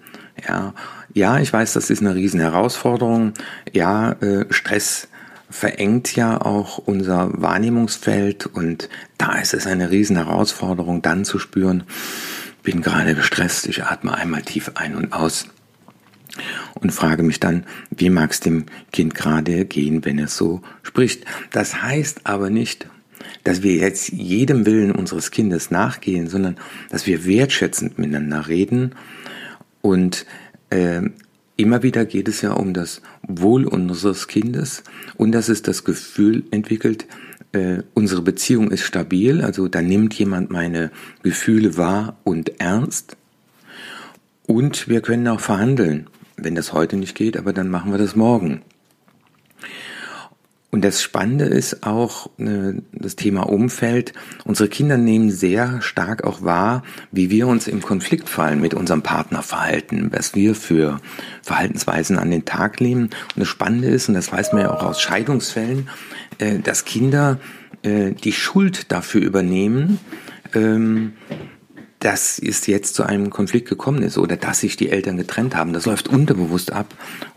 Ja, 0.47 0.73
ja, 1.13 1.39
ich 1.39 1.51
weiß, 1.51 1.73
das 1.73 1.89
ist 1.89 2.01
eine 2.01 2.15
riesen 2.15 2.39
Herausforderung. 2.39 3.33
Ja, 3.73 4.11
äh, 4.13 4.45
Stress 4.51 5.07
verengt 5.49 6.15
ja 6.15 6.41
auch 6.41 6.77
unser 6.77 7.41
Wahrnehmungsfeld 7.41 8.45
und 8.45 8.89
da 9.17 9.37
ist 9.39 9.53
es 9.53 9.65
eine 9.65 9.89
riesen 9.89 10.17
Herausforderung, 10.17 11.01
dann 11.01 11.25
zu 11.25 11.39
spüren, 11.39 11.83
bin 12.63 12.81
gerade 12.81 13.15
gestresst, 13.15 13.65
ich 13.67 13.83
atme 13.83 14.13
einmal 14.13 14.41
tief 14.41 14.71
ein 14.75 14.95
und 14.95 15.13
aus 15.13 15.47
und 16.75 16.91
frage 16.91 17.23
mich 17.23 17.39
dann, 17.39 17.65
wie 17.89 18.09
mag 18.09 18.31
es 18.31 18.41
dem 18.41 18.65
Kind 18.91 19.15
gerade 19.15 19.65
gehen, 19.65 20.05
wenn 20.05 20.19
es 20.19 20.35
so 20.35 20.61
spricht. 20.83 21.25
Das 21.51 21.81
heißt 21.81 22.21
aber 22.25 22.49
nicht, 22.49 22.87
dass 23.47 23.63
wir 23.63 23.75
jetzt 23.75 24.09
jedem 24.09 24.65
Willen 24.65 24.91
unseres 24.91 25.31
Kindes 25.31 25.71
nachgehen, 25.71 26.27
sondern 26.27 26.57
dass 26.89 27.07
wir 27.07 27.25
wertschätzend 27.25 27.97
miteinander 27.97 28.49
reden. 28.49 28.93
Und 29.81 30.25
äh, 30.69 31.03
immer 31.55 31.81
wieder 31.81 32.03
geht 32.03 32.27
es 32.27 32.41
ja 32.41 32.51
um 32.51 32.73
das 32.73 33.01
Wohl 33.25 33.65
unseres 33.65 34.27
Kindes 34.27 34.83
und 35.15 35.31
dass 35.31 35.47
es 35.47 35.61
das 35.61 35.85
Gefühl 35.85 36.43
entwickelt, 36.51 37.07
äh, 37.53 37.83
unsere 37.93 38.21
Beziehung 38.21 38.69
ist 38.69 38.81
stabil, 38.81 39.41
also 39.41 39.69
da 39.69 39.81
nimmt 39.81 40.13
jemand 40.15 40.51
meine 40.51 40.91
Gefühle 41.23 41.77
wahr 41.77 42.17
und 42.25 42.59
ernst. 42.59 43.15
Und 44.45 44.89
wir 44.89 44.99
können 44.99 45.25
auch 45.29 45.39
verhandeln. 45.39 46.07
Wenn 46.35 46.55
das 46.55 46.73
heute 46.73 46.97
nicht 46.97 47.15
geht, 47.15 47.37
aber 47.37 47.53
dann 47.53 47.69
machen 47.69 47.93
wir 47.93 47.97
das 47.97 48.13
morgen. 48.13 48.61
Und 50.69 50.83
das 50.83 51.01
Spannende 51.01 51.45
ist 51.45 51.83
auch 51.83 52.29
äh, 52.39 52.73
das 52.91 53.15
Thema 53.15 53.43
Umfeld. 53.43 54.13
Unsere 54.43 54.67
Kinder 54.67 54.97
nehmen 54.97 55.31
sehr 55.31 55.81
stark 55.81 56.25
auch 56.25 56.41
wahr, 56.41 56.83
wie 57.11 57.29
wir 57.29 57.47
uns 57.47 57.67
im 57.67 57.81
Konfliktfall 57.81 58.57
mit 58.57 58.73
unserem 58.73 59.01
Partner 59.01 59.41
verhalten, 59.43 60.09
was 60.11 60.35
wir 60.35 60.55
für 60.55 60.99
Verhaltensweisen 61.41 62.19
an 62.19 62.31
den 62.31 62.43
Tag 62.43 62.81
legen. 62.81 63.03
Und 63.03 63.11
das 63.37 63.47
Spannende 63.47 63.87
ist, 63.87 64.09
und 64.09 64.15
das 64.15 64.31
weiß 64.31 64.51
man 64.51 64.63
ja 64.63 64.71
auch 64.71 64.83
aus 64.83 65.01
Scheidungsfällen, 65.01 65.89
äh, 66.39 66.59
dass 66.59 66.83
Kinder 66.83 67.39
äh, 67.83 68.11
die 68.11 68.33
Schuld 68.33 68.91
dafür 68.91 69.21
übernehmen, 69.21 69.99
ähm, 70.53 71.13
dass 71.99 72.37
es 72.37 72.67
jetzt 72.67 72.93
zu 72.93 73.03
einem 73.03 73.31
Konflikt 73.31 73.67
gekommen 73.67 74.03
ist 74.03 74.17
oder 74.17 74.37
dass 74.37 74.59
sich 74.59 74.77
die 74.77 74.89
Eltern 74.89 75.17
getrennt 75.17 75.55
haben. 75.55 75.73
Das 75.73 75.87
läuft 75.87 76.07
unterbewusst 76.07 76.71
ab. 76.71 76.93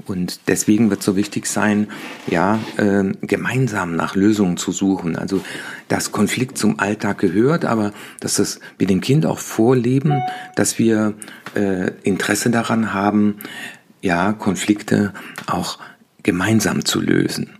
Und 0.06 0.40
deswegen 0.48 0.90
wird 0.90 1.02
so 1.02 1.16
wichtig 1.16 1.46
sein, 1.46 1.88
ja, 2.26 2.58
äh, 2.76 3.04
gemeinsam 3.22 3.96
nach 3.96 4.14
Lösungen 4.14 4.58
zu 4.58 4.70
suchen. 4.72 5.16
Also, 5.16 5.40
dass 5.88 6.12
Konflikt 6.12 6.58
zum 6.58 6.78
Alltag 6.78 7.18
gehört, 7.18 7.64
aber 7.64 7.92
dass 8.20 8.34
das 8.34 8.60
wir 8.76 8.86
dem 8.86 9.00
Kind 9.00 9.24
auch 9.24 9.38
vorleben, 9.38 10.20
dass 10.56 10.78
wir 10.78 11.14
äh, 11.54 11.92
Interesse 12.02 12.50
daran 12.50 12.92
haben, 12.92 13.38
ja, 14.02 14.32
Konflikte 14.34 15.14
auch 15.46 15.78
gemeinsam 16.22 16.84
zu 16.84 17.00
lösen. 17.00 17.50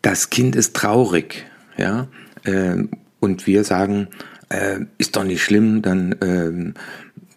Das 0.00 0.30
Kind 0.30 0.56
ist 0.56 0.74
traurig, 0.74 1.44
ja, 1.76 2.08
äh, 2.44 2.84
und 3.20 3.46
wir 3.46 3.64
sagen, 3.64 4.08
äh, 4.48 4.80
ist 4.98 5.16
doch 5.16 5.24
nicht 5.24 5.42
schlimm, 5.42 5.82
dann, 5.82 6.12
äh, 6.12 6.72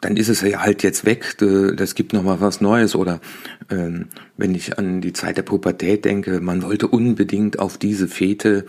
dann 0.02 0.18
ist 0.18 0.30
es 0.30 0.42
ja 0.42 0.62
halt 0.62 0.84
jetzt 0.84 1.06
weg, 1.06 1.38
das 1.38 1.96
gibt 1.96 2.12
noch 2.12 2.24
mal 2.24 2.42
was 2.42 2.60
Neues. 2.60 2.96
Oder 2.96 3.22
äh, 3.70 3.90
wenn 4.36 4.56
ich 4.56 4.78
an 4.78 5.00
die 5.00 5.14
Zeit 5.14 5.38
der 5.38 5.44
Pubertät 5.44 6.04
denke, 6.04 6.42
man 6.42 6.64
wollte 6.64 6.88
unbedingt 6.88 7.60
auf 7.60 7.78
diese 7.78 8.08
Fete 8.08 8.66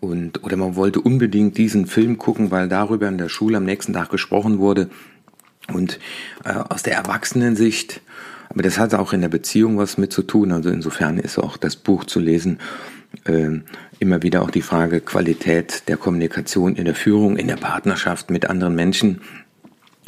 und 0.00 0.42
oder 0.42 0.56
man 0.56 0.76
wollte 0.76 1.00
unbedingt 1.00 1.56
diesen 1.56 1.86
Film 1.86 2.18
gucken, 2.18 2.50
weil 2.50 2.68
darüber 2.68 3.08
in 3.08 3.18
der 3.18 3.28
Schule 3.28 3.56
am 3.56 3.64
nächsten 3.64 3.92
Tag 3.92 4.10
gesprochen 4.10 4.58
wurde. 4.58 4.90
Und 5.72 5.98
äh, 6.44 6.52
aus 6.52 6.82
der 6.82 6.94
Erwachsenensicht, 6.94 8.02
aber 8.54 8.62
das 8.62 8.78
hat 8.78 8.94
auch 8.94 9.12
in 9.12 9.20
der 9.20 9.28
Beziehung 9.28 9.78
was 9.78 9.98
mit 9.98 10.12
zu 10.12 10.22
tun. 10.22 10.52
Also 10.52 10.70
insofern 10.70 11.18
ist 11.18 11.38
auch 11.38 11.56
das 11.56 11.74
Buch 11.76 12.04
zu 12.04 12.20
lesen 12.20 12.58
äh, 13.24 13.60
immer 13.98 14.22
wieder 14.22 14.42
auch 14.42 14.50
die 14.50 14.62
Frage 14.62 15.00
Qualität 15.00 15.88
der 15.88 15.96
Kommunikation 15.96 16.76
in 16.76 16.84
der 16.84 16.94
Führung, 16.94 17.36
in 17.36 17.48
der 17.48 17.56
Partnerschaft 17.56 18.30
mit 18.30 18.48
anderen 18.48 18.74
Menschen. 18.74 19.20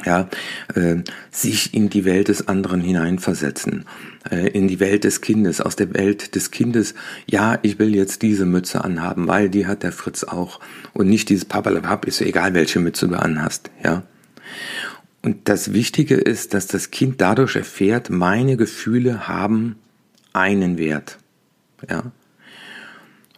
Ja, 0.05 0.29
äh, 0.75 0.97
sich 1.31 1.73
in 1.73 1.89
die 1.89 2.05
Welt 2.05 2.29
des 2.29 2.49
anderen 2.49 2.83
hineinversetzen, 2.83 3.87
äh, 4.31 4.47
in 4.49 4.69
die 4.69 4.79
Welt 4.79 5.05
des 5.05 5.23
Kindes, 5.23 5.63
aus 5.63 5.75
der 5.75 5.95
Welt 5.95 6.35
des 6.35 6.51
Kindes. 6.51 6.95
Ja, 7.27 7.59
ich 7.63 7.79
will 7.79 7.97
jetzt 7.97 8.21
diese 8.21 8.45
Mütze 8.45 8.85
anhaben, 8.85 9.27
weil 9.27 9.49
die 9.49 9.67
hat 9.67 9.83
der 9.83 9.93
Fritz 9.93 10.23
auch 10.23 10.61
und 10.93 11.09
nicht 11.09 11.31
dieses 11.31 11.47
Papalapap, 11.47 12.05
ist 12.05 12.21
egal, 12.21 12.53
welche 12.53 12.79
Mütze 12.79 13.09
du 13.09 13.15
anhast. 13.17 13.71
Ja, 13.83 14.03
und 15.27 15.49
das 15.49 15.73
Wichtige 15.73 16.15
ist, 16.15 16.55
dass 16.55 16.69
das 16.69 16.93
Kind 16.93 17.21
dadurch 17.21 17.57
erfährt, 17.57 18.11
meine 18.11 18.57
Gefühle 18.57 19.27
haben 19.27 19.75
einen 20.33 20.79
Wert. 20.79 21.19
Ja, 21.91 22.13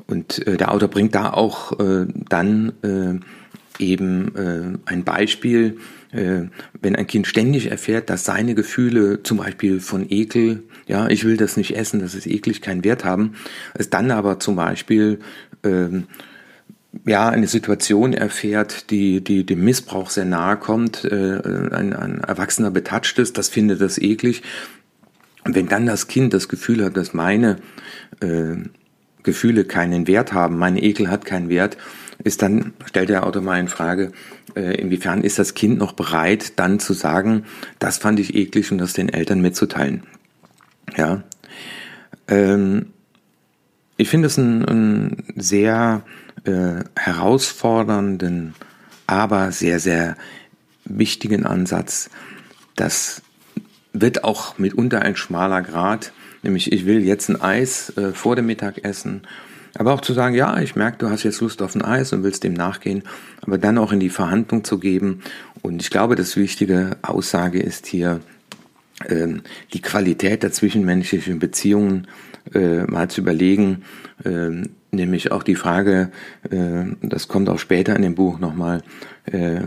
und 0.07 0.47
äh, 0.47 0.59
der 0.59 0.71
Autor 0.71 0.91
bringt 0.91 1.15
da 1.15 1.31
auch 1.31 1.81
äh, 1.81 2.05
dann 2.29 2.75
äh, 2.83 3.83
eben 3.83 4.37
äh, 4.37 4.79
ein 4.85 5.05
Beispiel, 5.05 5.79
äh, 6.13 6.43
wenn 6.79 6.95
ein 6.95 7.07
Kind 7.07 7.27
ständig 7.27 7.71
erfährt, 7.71 8.11
dass 8.11 8.27
seine 8.27 8.55
Gefühle 8.55 9.23
zum 9.23 9.39
Beispiel 9.39 9.81
von 9.81 10.05
Ekel, 10.11 10.65
ja, 10.89 11.09
ich 11.09 11.25
will 11.25 11.39
das 11.39 11.57
nicht 11.57 11.75
essen, 11.75 12.01
das 12.01 12.15
ist 12.15 12.27
eklig, 12.27 12.61
keinen 12.61 12.85
Wert 12.85 13.07
haben, 13.07 13.33
es 13.73 13.89
dann 13.89 14.11
aber 14.11 14.39
zum 14.41 14.57
Beispiel 14.57 15.21
äh, 15.63 15.89
ja, 17.05 17.29
eine 17.29 17.47
Situation 17.47 18.13
erfährt, 18.13 18.91
die, 18.91 19.23
die 19.23 19.45
dem 19.45 19.65
Missbrauch 19.65 20.11
sehr 20.11 20.25
nahe 20.25 20.57
kommt, 20.57 21.05
äh, 21.05 21.41
ein, 21.73 21.93
ein 21.95 22.21
Erwachsener 22.21 22.71
betatscht 22.71 23.19
ist, 23.19 23.39
das 23.39 23.49
findet 23.49 23.81
das 23.81 23.99
eklig. 23.99 24.43
Und 25.45 25.55
wenn 25.55 25.69
dann 25.69 25.87
das 25.87 26.09
Kind 26.09 26.35
das 26.35 26.49
Gefühl 26.49 26.85
hat, 26.85 26.97
dass 26.97 27.15
meine 27.15 27.57
äh, 28.21 28.57
Gefühle 29.23 29.65
keinen 29.65 30.07
Wert 30.07 30.33
haben, 30.33 30.59
mein 30.59 30.77
Ekel 30.77 31.11
hat 31.11 31.25
keinen 31.25 31.49
Wert, 31.49 31.77
ist 32.23 32.43
dann, 32.43 32.73
stellt 32.87 33.09
der 33.09 33.27
Autor 33.27 33.43
mal 33.43 33.61
in 33.61 33.69
Frage, 33.69 34.13
äh, 34.55 34.81
inwiefern 34.81 35.23
ist 35.23 35.39
das 35.39 35.55
Kind 35.55 35.79
noch 35.79 35.93
bereit, 35.93 36.59
dann 36.59 36.81
zu 36.81 36.93
sagen, 36.93 37.45
das 37.79 37.99
fand 37.99 38.19
ich 38.19 38.35
eklig 38.35 38.73
und 38.73 38.79
das 38.79 38.93
den 38.93 39.09
Eltern 39.09 39.41
mitzuteilen. 39.41 40.03
Ja. 40.97 41.23
Ähm, 42.27 42.87
ich 43.97 44.09
finde 44.09 44.27
es 44.27 44.39
einen, 44.39 44.65
einen 44.65 45.25
sehr 45.37 46.03
äh, 46.49 46.85
herausfordernden, 46.97 48.55
aber 49.07 49.53
sehr, 49.53 49.81
sehr 49.81 50.17
wichtigen 50.85 51.45
Ansatz. 51.45 52.11
Das 52.77 53.23
wird 53.93 54.25
auch 54.25 54.59
mitunter 54.59 55.03
ein 55.03 55.17
schmaler 55.17 55.63
Grad, 55.63 56.13
Nämlich, 56.43 56.73
ich 56.73 56.87
will 56.87 57.05
jetzt 57.05 57.29
ein 57.29 57.41
Eis 57.41 57.97
äh, 57.97 58.13
vor 58.13 58.37
dem 58.37 58.47
Mittagessen. 58.47 59.23
Aber 59.75 59.93
auch 59.93 60.01
zu 60.01 60.13
sagen, 60.13 60.35
ja, 60.35 60.59
ich 60.61 60.77
merke, 60.77 60.99
du 60.99 61.11
hast 61.11 61.23
jetzt 61.23 61.41
Lust 61.41 61.63
auf 61.63 61.75
ein 61.75 61.83
Eis 61.83 62.13
und 62.13 62.23
willst 62.23 62.43
dem 62.45 62.55
nachgehen, 62.55 63.03
aber 63.43 63.59
dann 63.59 63.79
auch 63.79 63.93
in 63.93 64.01
die 64.01 64.09
Verhandlung 64.09 64.65
zu 64.65 64.79
geben. 64.79 65.21
Und 65.63 65.83
ich 65.83 65.91
glaube, 65.91 66.17
das 66.17 66.37
wichtige 66.37 66.97
Aussage 67.03 67.61
ist 67.61 67.87
hier, 67.87 68.21
ähm, 69.09 69.43
die 69.73 69.83
Qualität 69.83 70.43
der 70.43 70.53
zwischenmenschlichen 70.53 71.39
Beziehungen 71.39 72.07
äh, 72.55 72.85
mal 72.85 73.09
zu 73.09 73.21
überlegen, 73.21 73.85
äh, 74.25 74.63
nämlich 74.91 75.33
auch 75.33 75.43
die 75.43 75.55
Frage, 75.55 76.11
äh, 76.51 76.85
das 77.03 77.29
kommt 77.29 77.49
auch 77.49 77.59
später 77.59 77.95
in 77.97 78.03
dem 78.03 78.15
Buch 78.15 78.39
nochmal, 78.39 78.83
äh, 79.27 79.61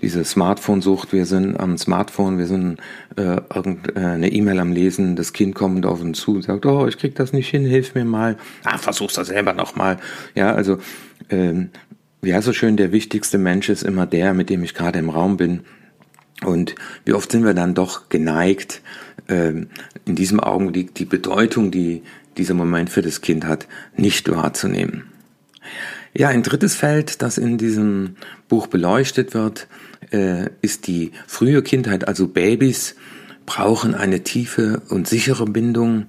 diese 0.00 0.24
Smartphone-Sucht, 0.24 1.12
wir 1.12 1.26
sind 1.26 1.58
am 1.58 1.76
Smartphone, 1.76 2.38
wir 2.38 2.46
sind 2.46 2.78
äh, 3.16 3.40
irgendeine 3.52 4.30
E-Mail 4.30 4.60
am 4.60 4.72
Lesen, 4.72 5.16
das 5.16 5.32
Kind 5.32 5.54
kommt 5.56 5.86
auf 5.86 6.00
uns 6.00 6.20
zu 6.20 6.36
und 6.36 6.42
sagt, 6.42 6.64
oh, 6.66 6.86
ich 6.86 6.98
krieg 6.98 7.16
das 7.16 7.32
nicht 7.32 7.48
hin, 7.48 7.64
hilf 7.64 7.94
mir 7.94 8.04
mal. 8.04 8.36
Ah, 8.64 8.78
versuch's 8.78 9.14
das 9.14 9.28
selber 9.28 9.54
nochmal. 9.54 9.98
Ja, 10.36 10.54
also 10.54 10.78
ähm, 11.30 11.70
wie 12.22 12.34
heißt 12.34 12.46
so 12.46 12.52
schön, 12.52 12.76
der 12.76 12.92
wichtigste 12.92 13.38
Mensch 13.38 13.68
ist 13.68 13.82
immer 13.82 14.06
der, 14.06 14.34
mit 14.34 14.50
dem 14.50 14.62
ich 14.62 14.74
gerade 14.74 14.98
im 14.98 15.10
Raum 15.10 15.36
bin. 15.36 15.60
Und 16.44 16.76
wie 17.04 17.12
oft 17.12 17.32
sind 17.32 17.44
wir 17.44 17.54
dann 17.54 17.74
doch 17.74 18.08
geneigt, 18.08 18.82
ähm, 19.28 19.68
in 20.04 20.14
diesem 20.14 20.38
Augenblick 20.38 20.94
die 20.94 21.04
Bedeutung, 21.04 21.70
die 21.70 22.02
dieser 22.38 22.54
Moment 22.54 22.90
für 22.90 23.02
das 23.02 23.20
Kind 23.20 23.44
hat, 23.46 23.68
nicht 23.96 24.30
wahrzunehmen. 24.30 25.04
Ja, 26.14 26.28
ein 26.28 26.42
drittes 26.42 26.74
Feld, 26.74 27.22
das 27.22 27.38
in 27.38 27.58
diesem 27.58 28.16
Buch 28.48 28.66
beleuchtet 28.66 29.34
wird, 29.34 29.68
äh, 30.10 30.48
ist 30.62 30.86
die 30.86 31.12
frühe 31.26 31.62
Kindheit, 31.62 32.08
also 32.08 32.28
Babys, 32.28 32.94
brauchen 33.48 33.94
eine 33.94 34.24
tiefe 34.24 34.82
und 34.90 35.08
sichere 35.08 35.46
Bindung, 35.46 36.06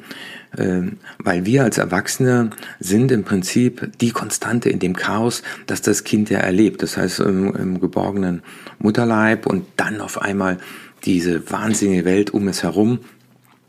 äh, 0.57 0.81
weil 1.19 1.45
wir 1.45 1.63
als 1.63 1.77
Erwachsene 1.77 2.49
sind 2.79 3.11
im 3.13 3.23
Prinzip 3.23 3.91
die 4.01 4.11
Konstante 4.11 4.69
in 4.69 4.79
dem 4.79 4.95
Chaos, 4.95 5.41
das 5.65 5.81
das 5.81 6.03
Kind 6.03 6.29
ja 6.29 6.39
erlebt. 6.39 6.83
Das 6.83 6.97
heißt, 6.97 7.21
im, 7.21 7.55
im 7.55 7.79
geborgenen 7.79 8.41
Mutterleib 8.79 9.45
und 9.45 9.65
dann 9.77 10.01
auf 10.01 10.21
einmal 10.21 10.57
diese 11.05 11.49
wahnsinnige 11.49 12.03
Welt 12.03 12.31
um 12.31 12.47
es 12.49 12.63
herum. 12.63 12.99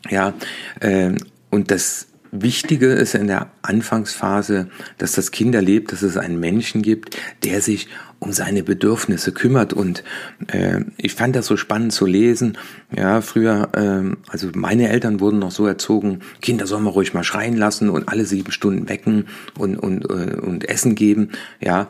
Ja, 0.09 0.35
äh, 0.81 1.13
und 1.51 1.71
das 1.71 2.09
Wichtige 2.33 2.87
ist 2.87 3.15
in 3.15 3.27
der 3.27 3.51
Anfangsphase, 3.63 4.69
dass 4.99 5.13
das 5.13 5.31
Kind 5.31 5.55
erlebt, 5.55 5.93
dass 5.93 6.03
es 6.03 6.17
einen 6.17 6.39
Menschen 6.39 6.83
gibt, 6.83 7.17
der 7.45 7.61
sich 7.61 7.89
um 8.21 8.33
seine 8.33 8.63
Bedürfnisse 8.63 9.33
kümmert. 9.33 9.73
Und 9.73 10.05
äh, 10.49 10.81
ich 10.97 11.15
fand 11.15 11.35
das 11.35 11.47
so 11.47 11.57
spannend 11.57 11.93
zu 11.93 12.07
lesen. 12.07 12.57
Ja, 12.97 13.21
früher, 13.21 13.71
äh, 13.73 14.17
also 14.29 14.51
meine 14.55 14.91
Eltern 14.91 15.21
wurden 15.21 15.41
noch 15.41 15.51
so 15.51 15.67
erzogen, 15.67 16.21
Kinder 16.41 16.67
sollen 16.67 16.85
wir 16.85 16.91
ruhig 16.91 17.15
mal 17.15 17.25
schreien 17.25 17.57
lassen 17.57 17.89
und 17.89 18.09
alle 18.09 18.25
sieben 18.27 18.53
Stunden 18.53 18.89
wecken 18.89 19.27
und, 19.59 19.77
und, 19.77 20.05
äh, 20.05 20.37
und 20.37 20.69
Essen 20.69 20.95
geben. 20.95 21.31
Ja, 21.61 21.89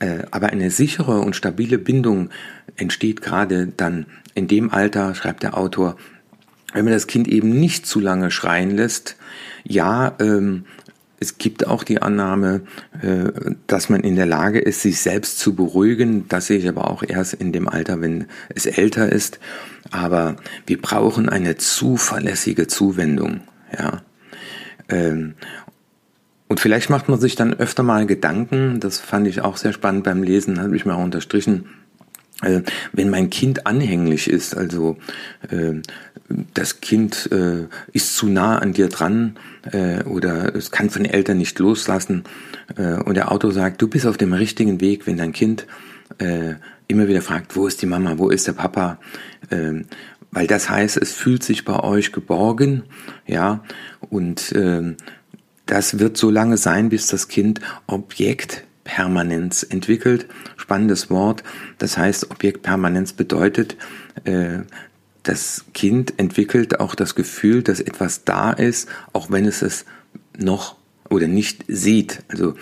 äh, 0.00 0.24
aber 0.30 0.48
eine 0.48 0.70
sichere 0.70 1.20
und 1.20 1.34
stabile 1.34 1.78
Bindung 1.78 2.28
entsteht 2.76 3.22
gerade 3.22 3.68
dann 3.68 4.06
in 4.34 4.48
dem 4.48 4.70
Alter, 4.70 5.14
schreibt 5.14 5.42
der 5.42 5.56
Autor, 5.56 5.96
wenn 6.72 6.84
man 6.84 6.94
das 6.94 7.06
Kind 7.06 7.28
eben 7.28 7.58
nicht 7.58 7.86
zu 7.86 8.00
lange 8.00 8.30
schreien 8.30 8.76
lässt, 8.76 9.16
ja, 9.64 10.14
ähm, 10.20 10.64
es 11.20 11.38
gibt 11.38 11.66
auch 11.66 11.82
die 11.82 12.00
Annahme, 12.00 12.62
äh, 13.02 13.52
dass 13.66 13.88
man 13.88 14.02
in 14.02 14.14
der 14.14 14.26
Lage 14.26 14.60
ist, 14.60 14.82
sich 14.82 15.00
selbst 15.00 15.38
zu 15.38 15.54
beruhigen. 15.54 16.28
Das 16.28 16.46
sehe 16.46 16.58
ich 16.58 16.68
aber 16.68 16.90
auch 16.90 17.02
erst 17.02 17.34
in 17.34 17.52
dem 17.52 17.68
Alter, 17.68 18.00
wenn 18.00 18.26
es 18.54 18.66
älter 18.66 19.10
ist. 19.10 19.40
Aber 19.90 20.36
wir 20.66 20.80
brauchen 20.80 21.28
eine 21.28 21.56
zuverlässige 21.56 22.68
Zuwendung. 22.68 23.40
Ja. 23.76 24.02
Ähm, 24.88 25.34
und 26.48 26.60
vielleicht 26.60 26.88
macht 26.88 27.08
man 27.08 27.20
sich 27.20 27.34
dann 27.34 27.52
öfter 27.52 27.82
mal 27.82 28.06
Gedanken, 28.06 28.80
das 28.80 29.00
fand 29.00 29.26
ich 29.26 29.42
auch 29.42 29.58
sehr 29.58 29.72
spannend 29.72 30.04
beim 30.04 30.22
Lesen, 30.22 30.60
habe 30.62 30.76
ich 30.76 30.86
mal 30.86 30.94
unterstrichen, 30.94 31.66
äh, 32.42 32.62
wenn 32.92 33.10
mein 33.10 33.28
Kind 33.28 33.66
anhänglich 33.66 34.30
ist, 34.30 34.56
also 34.56 34.96
äh, 35.50 35.82
das 36.54 36.80
Kind 36.80 37.30
äh, 37.32 37.66
ist 37.92 38.16
zu 38.16 38.26
nah 38.26 38.58
an 38.58 38.72
dir 38.72 38.88
dran 38.88 39.36
äh, 39.72 40.02
oder 40.04 40.54
es 40.54 40.70
kann 40.70 40.90
von 40.90 41.04
den 41.04 41.12
Eltern 41.12 41.38
nicht 41.38 41.58
loslassen 41.58 42.24
äh, 42.76 43.02
und 43.02 43.14
der 43.14 43.32
Autor 43.32 43.52
sagt, 43.52 43.80
du 43.80 43.88
bist 43.88 44.06
auf 44.06 44.18
dem 44.18 44.32
richtigen 44.32 44.80
Weg, 44.80 45.06
wenn 45.06 45.16
dein 45.16 45.32
Kind 45.32 45.66
äh, 46.18 46.54
immer 46.86 47.08
wieder 47.08 47.22
fragt, 47.22 47.56
wo 47.56 47.66
ist 47.66 47.80
die 47.80 47.86
Mama, 47.86 48.18
wo 48.18 48.28
ist 48.30 48.46
der 48.46 48.52
Papa, 48.52 48.98
äh, 49.50 49.84
weil 50.30 50.46
das 50.46 50.68
heißt, 50.68 50.96
es 50.98 51.12
fühlt 51.12 51.42
sich 51.42 51.64
bei 51.64 51.80
euch 51.80 52.12
geborgen, 52.12 52.82
ja, 53.26 53.62
und 54.10 54.52
äh, 54.52 54.94
das 55.66 55.98
wird 55.98 56.16
so 56.16 56.30
lange 56.30 56.56
sein, 56.56 56.88
bis 56.88 57.08
das 57.08 57.28
Kind 57.28 57.60
Objektpermanenz 57.86 59.66
entwickelt. 59.68 60.26
Spannendes 60.56 61.10
Wort. 61.10 61.44
Das 61.76 61.98
heißt, 61.98 62.30
Objektpermanenz 62.30 63.12
bedeutet, 63.12 63.76
äh, 64.24 64.60
das 65.28 65.66
Kind 65.74 66.14
entwickelt 66.18 66.80
auch 66.80 66.94
das 66.94 67.14
Gefühl, 67.14 67.62
dass 67.62 67.80
etwas 67.80 68.24
da 68.24 68.50
ist, 68.50 68.88
auch 69.12 69.30
wenn 69.30 69.44
es 69.44 69.60
es 69.60 69.84
noch 70.38 70.76
oder 71.10 71.28
nicht 71.28 71.64
sieht. 71.68 72.22
Also 72.28 72.54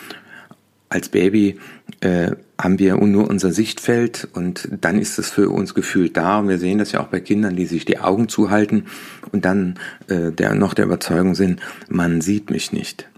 als 0.88 1.08
Baby 1.08 1.60
äh, 2.00 2.32
haben 2.60 2.80
wir 2.80 2.96
nur 2.96 3.30
unser 3.30 3.52
Sichtfeld 3.52 4.26
und 4.32 4.68
dann 4.80 4.98
ist 4.98 5.16
es 5.18 5.30
für 5.30 5.50
uns 5.50 5.74
gefühlt 5.74 6.16
da. 6.16 6.40
Und 6.40 6.48
wir 6.48 6.58
sehen 6.58 6.78
das 6.78 6.90
ja 6.90 7.00
auch 7.00 7.06
bei 7.06 7.20
Kindern, 7.20 7.54
die 7.54 7.66
sich 7.66 7.84
die 7.84 8.00
Augen 8.00 8.28
zuhalten 8.28 8.86
und 9.30 9.44
dann 9.44 9.78
äh, 10.08 10.32
der, 10.32 10.56
noch 10.56 10.74
der 10.74 10.86
Überzeugung 10.86 11.36
sind, 11.36 11.60
man 11.88 12.20
sieht 12.20 12.50
mich 12.50 12.72
nicht. 12.72 13.08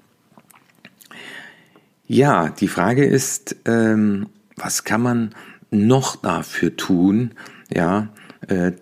Ja, 2.07 2.51
die 2.51 2.69
Frage 2.69 3.07
ist, 3.07 3.57
ähm, 3.65 4.27
was 4.57 4.85
kann 4.85 5.01
man 5.01 5.35
noch 5.71 6.17
dafür 6.17 6.77
tun, 6.77 7.33
ja, 7.75 8.09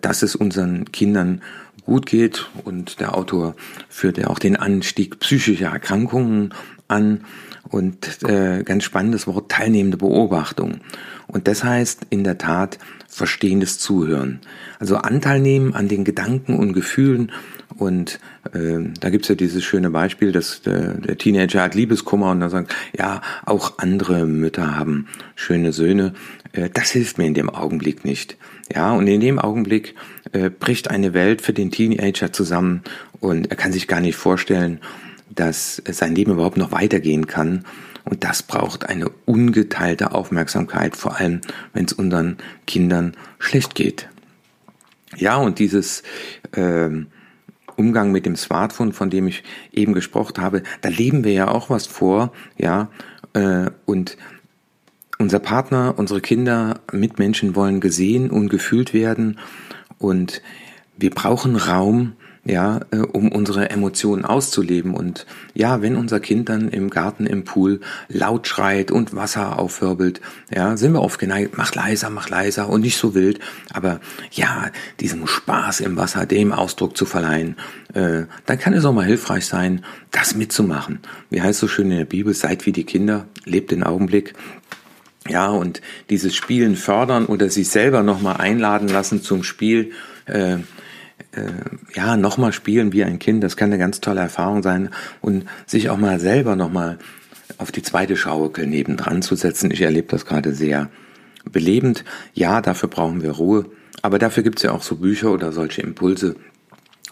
dass 0.01 0.23
es 0.23 0.35
unseren 0.35 0.91
Kindern 0.91 1.41
gut 1.87 2.05
geht. 2.05 2.47
Und 2.63 2.99
der 2.99 3.15
Autor 3.15 3.55
führt 3.89 4.17
ja 4.17 4.27
auch 4.27 4.39
den 4.39 4.55
Anstieg 4.55 5.19
psychischer 5.19 5.71
Erkrankungen 5.71 6.53
an. 6.87 7.21
Und 7.69 8.23
äh, 8.23 8.63
ganz 8.63 8.85
spannendes 8.85 9.27
Wort, 9.27 9.51
teilnehmende 9.51 9.97
Beobachtung. 9.97 10.79
Und 11.27 11.49
das 11.49 11.63
heißt 11.63 12.07
in 12.09 12.23
der 12.23 12.37
Tat 12.37 12.77
verstehendes 13.09 13.79
Zuhören. 13.79 14.39
Also 14.79 14.97
Anteil 14.97 15.41
nehmen 15.41 15.73
an 15.73 15.87
den 15.87 16.05
Gedanken 16.05 16.55
und 16.55 16.71
Gefühlen. 16.73 17.31
Und 17.75 18.19
äh, 18.53 18.79
da 18.99 19.09
gibt's 19.09 19.27
ja 19.27 19.35
dieses 19.35 19.63
schöne 19.63 19.89
Beispiel, 19.89 20.31
dass 20.31 20.61
der, 20.61 20.93
der 20.93 21.17
Teenager 21.17 21.61
hat 21.61 21.75
Liebeskummer 21.75 22.31
und 22.31 22.39
dann 22.39 22.49
sagt, 22.49 22.73
ja, 22.97 23.21
auch 23.45 23.79
andere 23.79 24.25
Mütter 24.25 24.77
haben 24.77 25.07
schöne 25.35 25.73
Söhne. 25.73 26.13
Äh, 26.53 26.69
das 26.73 26.91
hilft 26.91 27.17
mir 27.17 27.25
in 27.25 27.33
dem 27.33 27.49
Augenblick 27.49 28.05
nicht. 28.05 28.37
Ja, 28.73 28.93
und 28.93 29.07
in 29.07 29.21
dem 29.21 29.39
Augenblick 29.39 29.95
äh, 30.33 30.49
bricht 30.49 30.89
eine 30.89 31.13
Welt 31.13 31.41
für 31.41 31.53
den 31.53 31.71
Teenager 31.71 32.33
zusammen 32.33 32.83
und 33.19 33.49
er 33.49 33.55
kann 33.55 33.71
sich 33.71 33.87
gar 33.87 34.01
nicht 34.01 34.17
vorstellen, 34.17 34.79
dass 35.29 35.81
sein 35.89 36.15
Leben 36.15 36.33
überhaupt 36.33 36.57
noch 36.57 36.71
weitergehen 36.71 37.27
kann. 37.27 37.65
Und 38.03 38.23
das 38.23 38.43
braucht 38.43 38.87
eine 38.87 39.09
ungeteilte 39.25 40.13
Aufmerksamkeit, 40.13 40.95
vor 40.95 41.17
allem 41.17 41.41
wenn 41.73 41.85
es 41.85 41.93
unseren 41.93 42.37
Kindern 42.65 43.15
schlecht 43.37 43.75
geht. 43.75 44.09
Ja, 45.15 45.37
und 45.37 45.59
dieses 45.59 46.03
äh, 46.53 46.89
Umgang 47.75 48.11
mit 48.11 48.25
dem 48.25 48.35
Smartphone, 48.35 48.93
von 48.93 49.09
dem 49.09 49.27
ich 49.27 49.43
eben 49.71 49.93
gesprochen 49.93 50.41
habe, 50.41 50.63
da 50.81 50.89
leben 50.89 51.23
wir 51.23 51.33
ja 51.33 51.47
auch 51.49 51.69
was 51.69 51.85
vor, 51.85 52.33
ja, 52.57 52.89
äh, 53.33 53.69
und 53.85 54.17
unser 55.19 55.39
Partner, 55.39 55.95
unsere 55.97 56.21
Kinder, 56.21 56.79
Mitmenschen 56.91 57.55
wollen 57.55 57.79
gesehen 57.79 58.29
und 58.29 58.49
gefühlt 58.49 58.93
werden 58.93 59.37
und 59.97 60.41
wir 60.97 61.11
brauchen 61.11 61.55
Raum, 61.55 62.13
ja, 62.43 62.79
äh, 62.91 62.97
um 62.97 63.31
unsere 63.31 63.69
Emotionen 63.69 64.23
auszuleben. 64.23 64.93
Und 64.93 65.25
ja, 65.53 65.81
wenn 65.81 65.95
unser 65.95 66.19
Kind 66.19 66.49
dann 66.49 66.69
im 66.69 66.89
Garten, 66.89 67.27
im 67.27 67.43
Pool 67.43 67.81
laut 68.07 68.47
schreit 68.47 68.89
und 68.89 69.15
Wasser 69.15 69.59
aufwirbelt, 69.59 70.21
ja, 70.53 70.77
sind 70.77 70.93
wir 70.93 71.01
oft 71.01 71.19
geneigt, 71.19 71.57
mach 71.57 71.75
leiser, 71.75 72.09
mach 72.09 72.29
leiser 72.29 72.69
und 72.69 72.81
nicht 72.81 72.97
so 72.97 73.13
wild. 73.13 73.39
Aber 73.73 73.99
ja, 74.31 74.71
diesem 75.01 75.27
Spaß 75.27 75.81
im 75.81 75.97
Wasser, 75.97 76.25
dem 76.25 76.53
Ausdruck 76.53 76.95
zu 76.95 77.05
verleihen, 77.05 77.57
äh, 77.93 78.23
dann 78.45 78.59
kann 78.59 78.73
es 78.73 78.85
auch 78.85 78.93
mal 78.93 79.05
hilfreich 79.05 79.45
sein, 79.45 79.83
das 80.11 80.35
mitzumachen. 80.35 80.99
Wie 81.29 81.41
heißt 81.41 81.59
so 81.59 81.67
schön 81.67 81.91
in 81.91 81.97
der 81.97 82.05
Bibel, 82.05 82.33
seid 82.33 82.65
wie 82.65 82.71
die 82.71 82.85
Kinder, 82.85 83.25
lebt 83.45 83.71
den 83.71 83.83
Augenblick. 83.83 84.33
Ja, 85.29 85.49
und 85.49 85.81
dieses 86.09 86.35
Spielen 86.35 86.75
fördern 86.75 87.25
oder 87.25 87.49
sich 87.49 87.69
selber 87.69 88.03
nochmal 88.03 88.37
einladen 88.37 88.87
lassen 88.87 89.21
zum 89.21 89.43
Spiel, 89.43 89.91
äh, 90.25 90.53
äh, 90.53 90.59
ja, 91.93 92.17
nochmal 92.17 92.53
spielen 92.53 92.93
wie 92.93 93.03
ein 93.03 93.19
Kind, 93.19 93.43
das 93.43 93.57
kann 93.57 93.69
eine 93.69 93.77
ganz 93.77 94.01
tolle 94.01 94.21
Erfahrung 94.21 94.63
sein 94.63 94.89
und 95.21 95.45
sich 95.65 95.89
auch 95.89 95.97
mal 95.97 96.19
selber 96.19 96.55
nochmal 96.55 96.97
auf 97.57 97.71
die 97.71 97.81
zweite 97.81 98.15
Schaukel 98.15 98.67
nebendran 98.67 99.21
zu 99.21 99.35
setzen. 99.35 99.71
Ich 99.71 99.81
erlebe 99.81 100.07
das 100.09 100.25
gerade 100.25 100.53
sehr 100.53 100.89
belebend. 101.45 102.03
Ja, 102.33 102.61
dafür 102.61 102.89
brauchen 102.89 103.21
wir 103.21 103.31
Ruhe, 103.31 103.65
aber 104.01 104.19
dafür 104.19 104.43
gibt's 104.43 104.63
ja 104.63 104.71
auch 104.71 104.83
so 104.83 104.97
Bücher 104.97 105.31
oder 105.31 105.51
solche 105.51 105.81
Impulse, 105.81 106.35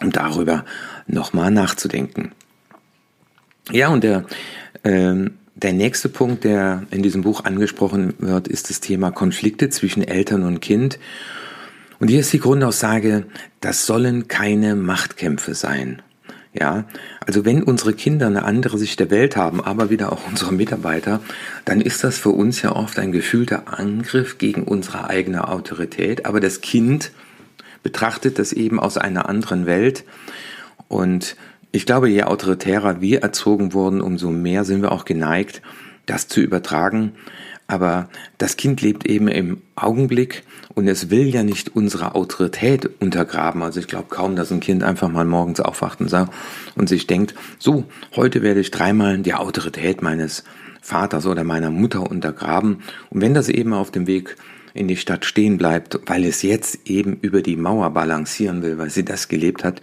um 0.02 0.12
darüber 0.12 0.66
nochmal 1.08 1.52
nachzudenken. 1.52 2.32
Ja, 3.72 3.90
und 3.90 4.04
der 4.04 4.26
ähm, 4.84 5.38
der 5.56 5.72
nächste 5.72 6.10
Punkt, 6.10 6.44
der 6.44 6.84
in 6.92 7.02
diesem 7.02 7.22
Buch 7.22 7.46
angesprochen 7.46 8.14
wird, 8.20 8.48
ist 8.48 8.70
das 8.70 8.82
Thema 8.82 9.12
Konflikte 9.12 9.70
zwischen 9.70 10.04
Eltern 10.04 10.44
und 10.44 10.60
Kind. 10.60 11.00
Und 12.00 12.10
hier 12.10 12.20
ist 12.20 12.34
die 12.34 12.40
Grundaussage, 12.40 13.26
das 13.62 13.86
sollen 13.86 14.28
keine 14.28 14.76
Machtkämpfe 14.76 15.54
sein. 15.54 16.02
Ja, 16.54 16.86
also 17.26 17.44
wenn 17.44 17.64
unsere 17.64 17.94
Kinder 17.94 18.28
eine 18.28 18.44
andere 18.46 18.78
Sicht 18.78 19.00
der 19.02 19.12
Welt 19.12 19.36
haben, 19.36 19.62
aber 19.62 19.90
wieder 19.90 20.14
auch 20.14 20.26
unsere 20.28 20.54
Mitarbeiter, 20.54 21.20
dann 21.66 21.82
ist 21.82 22.04
das 22.06 22.18
für 22.18 22.30
uns 22.30 22.62
ja 22.62 22.74
oft 22.74 22.98
ein 22.98 23.12
gefühlter 23.12 23.78
Angriff 23.78 24.38
gegen 24.38 24.64
unsere 24.64 25.10
eigene 25.10 25.50
Autorität. 25.50 26.26
Aber 26.26 26.40
das 26.40 26.62
Kind 26.62 27.12
betrachtet 27.84 28.40
das 28.40 28.54
eben 28.54 28.80
aus 28.80 28.98
einer 28.98 29.28
anderen 29.28 29.66
Welt 29.66 30.06
und 30.88 31.36
ich 31.76 31.86
glaube, 31.86 32.10
je 32.10 32.24
autoritärer 32.24 33.02
wir 33.02 33.22
erzogen 33.22 33.74
wurden, 33.74 34.00
umso 34.00 34.32
mehr 34.32 34.64
sind 34.64 34.82
wir 34.82 34.94
auch 34.94 35.04
geneigt, 35.04 35.62
das 36.06 36.30
zu 36.30 36.40
übertragen. 36.40 37.12
Aber 37.68 38.08
das 38.38 38.56
Kind 38.56 38.82
lebt 38.82 39.06
eben 39.06 39.28
im 39.28 39.62
Augenblick 39.76 40.44
und 40.74 40.88
es 40.88 41.10
will 41.10 41.28
ja 41.28 41.44
nicht 41.44 41.76
unsere 41.76 42.16
Autorität 42.16 42.90
untergraben. 43.02 43.62
Also 43.62 43.82
ich 43.82 43.88
glaube 43.88 44.06
kaum, 44.10 44.38
dass 44.38 44.52
ein 44.52 44.62
Kind 44.62 44.84
einfach 44.84 45.10
mal 45.10 45.26
morgens 45.26 45.60
aufwacht 45.60 46.00
und, 46.00 46.08
sagt, 46.08 46.32
und 46.76 46.88
sich 46.88 47.08
denkt, 47.08 47.36
so, 47.60 47.84
heute 48.16 48.42
werde 48.42 48.62
ich 48.62 48.72
dreimal 48.72 49.18
die 49.18 49.34
Autorität 49.34 50.02
meines 50.02 50.46
Vaters 50.82 51.26
oder 51.26 51.44
meiner 51.44 51.72
Mutter 51.72 52.10
untergraben. 52.10 52.84
Und 53.10 53.20
wenn 53.20 53.34
das 53.34 53.50
eben 53.50 53.74
auf 53.74 53.92
dem 53.92 54.08
Weg 54.08 54.38
in 54.74 54.88
die 54.88 54.98
Stadt 54.98 55.26
stehen 55.26 55.58
bleibt, 55.58 56.00
weil 56.06 56.24
es 56.24 56.42
jetzt 56.42 56.88
eben 56.88 57.18
über 57.22 57.42
die 57.42 57.58
Mauer 57.58 57.90
balancieren 57.90 58.62
will, 58.62 58.78
weil 58.78 58.92
sie 58.92 59.04
das 59.04 59.28
gelebt 59.28 59.66
hat. 59.66 59.82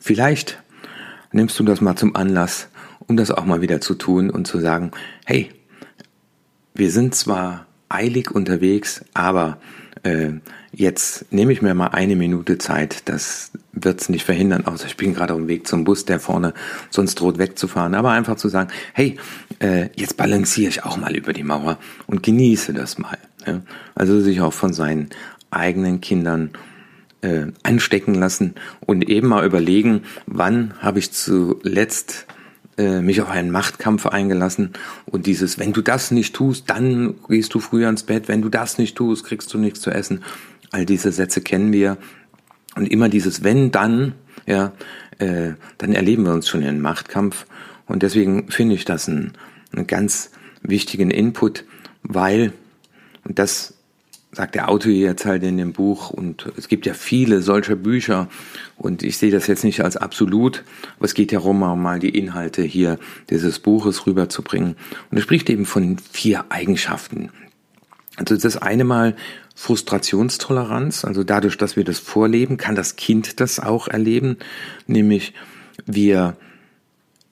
Vielleicht 0.00 0.58
nimmst 1.32 1.58
du 1.58 1.64
das 1.64 1.80
mal 1.80 1.96
zum 1.96 2.16
Anlass, 2.16 2.68
um 3.06 3.16
das 3.16 3.30
auch 3.30 3.44
mal 3.44 3.60
wieder 3.60 3.80
zu 3.80 3.94
tun 3.94 4.30
und 4.30 4.46
zu 4.46 4.58
sagen, 4.58 4.92
hey, 5.24 5.50
wir 6.74 6.90
sind 6.90 7.14
zwar 7.14 7.66
eilig 7.88 8.30
unterwegs, 8.30 9.04
aber 9.14 9.58
äh, 10.02 10.30
jetzt 10.72 11.32
nehme 11.32 11.52
ich 11.52 11.62
mir 11.62 11.74
mal 11.74 11.88
eine 11.88 12.16
Minute 12.16 12.58
Zeit, 12.58 13.08
das 13.08 13.50
wird 13.72 14.00
es 14.00 14.08
nicht 14.08 14.24
verhindern, 14.24 14.66
außer 14.66 14.86
ich 14.86 14.96
bin 14.96 15.14
gerade 15.14 15.34
auf 15.34 15.40
dem 15.40 15.48
Weg 15.48 15.66
zum 15.66 15.84
Bus, 15.84 16.04
der 16.04 16.20
vorne 16.20 16.54
sonst 16.90 17.16
droht 17.16 17.38
wegzufahren, 17.38 17.94
aber 17.94 18.10
einfach 18.10 18.36
zu 18.36 18.48
sagen, 18.48 18.70
hey, 18.92 19.16
äh, 19.60 19.88
jetzt 19.96 20.16
balanciere 20.16 20.68
ich 20.68 20.84
auch 20.84 20.96
mal 20.96 21.16
über 21.16 21.32
die 21.32 21.42
Mauer 21.42 21.78
und 22.06 22.22
genieße 22.22 22.72
das 22.74 22.98
mal. 22.98 23.18
Ja? 23.46 23.62
Also 23.94 24.20
sich 24.20 24.40
auch 24.40 24.52
von 24.52 24.72
seinen 24.72 25.08
eigenen 25.50 26.00
Kindern 26.00 26.50
äh, 27.22 27.46
anstecken 27.62 28.14
lassen 28.14 28.54
und 28.80 29.08
eben 29.08 29.28
mal 29.28 29.44
überlegen, 29.44 30.02
wann 30.26 30.74
habe 30.80 30.98
ich 30.98 31.12
zuletzt 31.12 32.26
äh, 32.76 33.00
mich 33.00 33.20
auf 33.20 33.28
einen 33.28 33.50
Machtkampf 33.50 34.06
eingelassen 34.06 34.72
und 35.06 35.26
dieses, 35.26 35.58
wenn 35.58 35.72
du 35.72 35.82
das 35.82 36.10
nicht 36.10 36.34
tust, 36.34 36.70
dann 36.70 37.14
gehst 37.28 37.54
du 37.54 37.60
früher 37.60 37.88
ins 37.88 38.04
Bett, 38.04 38.28
wenn 38.28 38.42
du 38.42 38.48
das 38.48 38.78
nicht 38.78 38.96
tust, 38.96 39.24
kriegst 39.24 39.52
du 39.52 39.58
nichts 39.58 39.80
zu 39.80 39.90
essen. 39.90 40.22
All 40.70 40.86
diese 40.86 41.12
Sätze 41.12 41.40
kennen 41.40 41.72
wir 41.72 41.96
und 42.76 42.86
immer 42.86 43.08
dieses 43.08 43.42
wenn 43.42 43.70
dann, 43.70 44.14
ja, 44.46 44.72
äh, 45.18 45.52
dann 45.78 45.92
erleben 45.92 46.24
wir 46.24 46.32
uns 46.32 46.48
schon 46.48 46.62
in 46.62 46.80
Machtkampf 46.80 47.46
und 47.86 48.02
deswegen 48.02 48.50
finde 48.50 48.76
ich 48.76 48.84
das 48.84 49.08
einen, 49.08 49.32
einen 49.72 49.86
ganz 49.86 50.30
wichtigen 50.62 51.10
Input, 51.10 51.64
weil 52.02 52.52
und 53.24 53.38
das 53.38 53.77
sagt 54.32 54.54
der 54.54 54.68
Autor 54.68 54.92
jetzt 54.92 55.24
halt 55.24 55.42
in 55.42 55.56
dem 55.56 55.72
Buch 55.72 56.10
und 56.10 56.46
es 56.56 56.68
gibt 56.68 56.86
ja 56.86 56.94
viele 56.94 57.40
solcher 57.40 57.76
Bücher 57.76 58.28
und 58.76 59.02
ich 59.02 59.16
sehe 59.16 59.30
das 59.30 59.46
jetzt 59.46 59.64
nicht 59.64 59.82
als 59.82 59.96
absolut, 59.96 60.64
aber 60.96 61.06
es 61.06 61.14
geht 61.14 61.32
ja 61.32 61.38
darum, 61.38 61.58
mal 61.58 61.98
die 61.98 62.10
Inhalte 62.10 62.62
hier 62.62 62.98
dieses 63.30 63.58
Buches 63.58 64.06
rüberzubringen. 64.06 64.76
Und 65.10 65.16
er 65.16 65.22
spricht 65.22 65.48
eben 65.48 65.64
von 65.64 65.98
vier 66.12 66.44
Eigenschaften. 66.50 67.30
Also 68.16 68.36
das 68.36 68.56
eine 68.56 68.84
mal 68.84 69.16
Frustrationstoleranz, 69.54 71.04
also 71.04 71.24
dadurch, 71.24 71.56
dass 71.56 71.76
wir 71.76 71.84
das 71.84 71.98
vorleben, 71.98 72.58
kann 72.58 72.74
das 72.74 72.96
Kind 72.96 73.40
das 73.40 73.58
auch 73.60 73.88
erleben, 73.88 74.36
nämlich 74.86 75.34
wir 75.86 76.36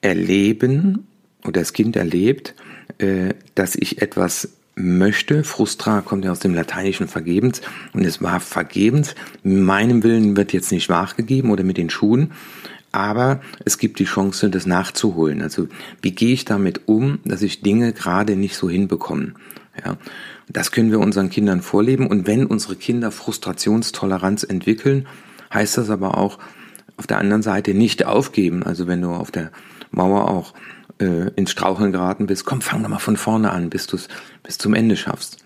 erleben 0.01 1.07
oder 1.43 1.61
das 1.61 1.73
Kind 1.73 1.95
erlebt, 1.95 2.55
äh, 2.97 3.33
dass 3.55 3.75
ich 3.75 4.01
etwas 4.01 4.56
möchte. 4.77 5.43
Frustra 5.43 6.01
kommt 6.01 6.23
ja 6.23 6.31
aus 6.31 6.39
dem 6.39 6.53
lateinischen 6.53 7.07
vergebens 7.07 7.61
und 7.93 8.05
es 8.05 8.21
war 8.21 8.39
vergebens. 8.39 9.15
Meinem 9.43 10.03
Willen 10.03 10.37
wird 10.37 10.53
jetzt 10.53 10.71
nicht 10.71 10.89
nachgegeben 10.89 11.49
oder 11.49 11.63
mit 11.63 11.77
den 11.77 11.89
Schuhen, 11.89 12.31
aber 12.91 13.41
es 13.65 13.77
gibt 13.77 13.99
die 13.99 14.05
Chance, 14.05 14.49
das 14.49 14.65
nachzuholen. 14.65 15.41
Also 15.41 15.67
wie 16.01 16.11
gehe 16.11 16.33
ich 16.33 16.45
damit 16.45 16.81
um, 16.87 17.19
dass 17.25 17.41
ich 17.41 17.61
Dinge 17.61 17.91
gerade 17.93 18.35
nicht 18.35 18.55
so 18.55 18.69
hinbekomme? 18.69 19.33
Ja, 19.83 19.97
das 20.47 20.71
können 20.71 20.91
wir 20.91 20.99
unseren 20.99 21.29
Kindern 21.29 21.61
vorleben 21.61 22.07
und 22.07 22.25
wenn 22.25 22.45
unsere 22.45 22.75
Kinder 22.75 23.11
Frustrationstoleranz 23.11 24.43
entwickeln, 24.43 25.07
heißt 25.53 25.77
das 25.77 25.89
aber 25.89 26.17
auch 26.17 26.39
auf 26.97 27.05
der 27.05 27.19
anderen 27.19 27.43
Seite 27.43 27.73
nicht 27.73 28.05
aufgeben. 28.05 28.63
Also 28.63 28.87
wenn 28.87 29.01
du 29.01 29.09
auf 29.09 29.31
der 29.31 29.51
Mauer 29.91 30.29
auch 30.29 30.53
äh, 30.99 31.31
ins 31.35 31.51
Straucheln 31.51 31.91
geraten 31.91 32.27
bist, 32.27 32.45
komm, 32.45 32.61
fang 32.61 32.83
doch 32.83 32.89
mal 32.89 32.99
von 32.99 33.17
vorne 33.17 33.51
an, 33.51 33.69
bis 33.69 33.87
du 33.87 33.95
es 33.97 34.07
bis 34.43 34.57
zum 34.57 34.73
Ende 34.73 34.97
schaffst. 34.97 35.37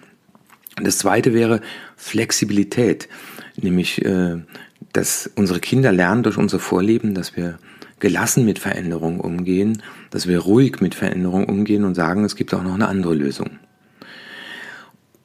Das 0.82 0.98
zweite 0.98 1.34
wäre 1.34 1.62
Flexibilität, 1.96 3.10
nämlich, 3.56 4.04
äh, 4.06 4.38
dass 4.94 5.30
unsere 5.36 5.60
Kinder 5.60 5.92
lernen 5.92 6.24
durch 6.24 6.38
unser 6.38 6.60
Vorleben, 6.60 7.14
dass 7.14 7.36
wir 7.36 7.60
gelassen 8.00 8.46
mit 8.46 8.60
Veränderungen 8.60 9.20
umgehen, 9.20 9.84
dass 10.10 10.28
wir 10.28 10.40
ruhig 10.40 10.82
mit 10.82 10.96
Veränderungen 10.96 11.46
umgehen 11.46 11.84
und 11.84 11.96
sagen, 11.96 12.24
es 12.24 12.36
gibt 12.36 12.54
auch 12.54 12.64
noch 12.64 12.74
eine 12.74 12.88
andere 12.88 13.14
Lösung. 13.14 13.52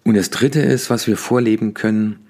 Und 0.05 0.15
das 0.15 0.31
dritte 0.31 0.61
ist, 0.61 0.91
was 0.91 1.07
wir 1.07 1.17
vorleben 1.17 1.75
können, 1.75 2.27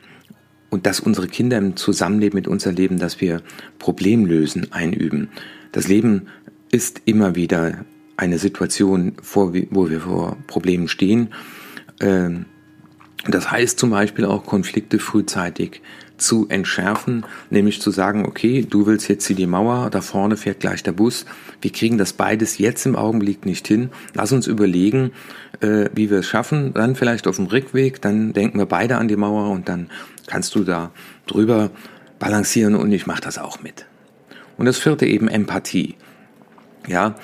und 0.71 0.87
dass 0.87 1.01
unsere 1.01 1.29
Kinder 1.29 1.59
im 1.59 1.77
Zusammenleben 1.77 2.37
mit 2.37 2.49
uns 2.49 2.67
erleben, 2.67 2.99
dass 2.99 3.21
wir 3.21 3.41
Problemlösen 3.79 4.73
einüben. 4.73 5.29
Das 5.73 5.89
Leben 5.89 6.27
ist 6.71 7.03
immer 7.05 7.35
wieder 7.35 7.85
eine 8.17 8.39
Situation, 8.39 9.13
vor, 9.23 9.53
wo 9.71 9.91
wir 9.91 10.01
vor 10.01 10.37
Problemen 10.47 10.89
stehen. 10.89 11.29
Ähm, 12.01 12.47
das 13.29 13.51
heißt 13.51 13.79
zum 13.79 13.91
Beispiel 13.91 14.25
auch 14.25 14.45
Konflikte 14.45 14.99
frühzeitig 14.99 15.83
zu 16.17 16.49
entschärfen, 16.49 17.25
nämlich 17.51 17.81
zu 17.81 17.91
sagen, 17.91 18.25
okay, 18.25 18.67
du 18.69 18.87
willst 18.87 19.09
jetzt 19.09 19.27
hier 19.27 19.37
die 19.37 19.47
Mauer, 19.47 19.91
da 19.91 20.01
vorne 20.01 20.37
fährt 20.37 20.61
gleich 20.61 20.83
der 20.83 20.93
Bus, 20.93 21.27
wir 21.61 21.73
kriegen 21.73 21.99
das 21.99 22.13
beides 22.13 22.59
jetzt 22.59 22.87
im 22.87 22.97
Augenblick 22.97 23.45
nicht 23.45 23.69
hin, 23.69 23.91
lass 24.15 24.33
uns 24.33 24.47
überlegen, 24.47 25.11
äh, 25.61 25.91
wie 25.95 26.11
wir 26.11 26.19
es 26.19 26.27
schaffen, 26.27 26.73
dann 26.73 26.97
vielleicht 26.97 27.27
auf 27.27 27.37
dem 27.37 27.47
Rückweg, 27.47 28.01
dann 28.01 28.33
denken 28.33 28.59
wir 28.59 28.67
beide 28.67 28.97
an 28.97 29.09
die 29.09 29.17
Mauer 29.17 29.51
und 29.51 29.69
dann 29.69 29.91
kannst 30.27 30.55
du 30.55 30.65
da 30.65 30.91
drüber 31.27 31.71
balancieren 32.19 32.75
und 32.75 32.93
ich 32.93 33.07
mache 33.07 33.21
das 33.21 33.39
auch 33.39 33.63
mit. 33.63 33.85
Und 34.57 34.67
das 34.67 34.79
vierte 34.79 35.05
eben 35.05 35.29
Empathie. 35.29 35.97
Ja, 36.87 37.17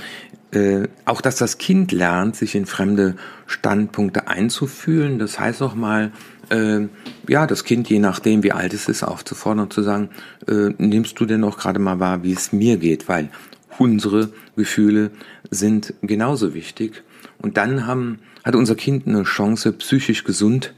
äh, 0.53 0.89
auch 1.07 1.21
dass 1.21 1.37
das 1.37 1.59
Kind 1.59 1.93
lernt, 1.93 2.37
sich 2.37 2.55
in 2.55 2.67
fremde 2.67 3.17
Standpunkte 3.47 4.29
einzufühlen. 4.29 5.19
Das 5.19 5.39
heißt 5.41 5.63
auch 5.63 5.75
mal, 5.75 6.13
äh, 6.51 6.89
ja, 7.29 7.47
das 7.47 7.65
Kind, 7.65 7.89
je 7.89 7.99
nachdem, 7.99 8.43
wie 8.43 8.53
alt 8.53 8.75
es 8.75 8.89
ist, 8.89 9.03
aufzufordern 9.03 9.65
und 9.65 9.73
zu 9.73 9.83
sagen, 9.83 10.11
äh, 10.47 10.71
nimmst 10.79 11.19
du 11.19 11.25
denn 11.25 11.45
auch 11.45 11.59
gerade 11.59 11.79
mal 11.79 12.01
wahr, 12.01 12.23
wie 12.23 12.33
es 12.33 12.53
mir 12.53 12.77
geht, 12.77 13.09
weil 13.09 13.31
unsere 13.79 14.31
Gefühle 14.57 15.11
sind 15.51 15.95
genauso 16.03 16.53
wichtig. 16.53 17.03
Und 17.39 17.57
dann 17.57 17.87
haben, 17.87 18.19
hat 18.45 18.55
unser 18.55 18.75
Kind 18.75 19.07
eine 19.07 19.23
Chance, 19.23 19.73
psychisch 19.73 20.25
gesund 20.25 20.75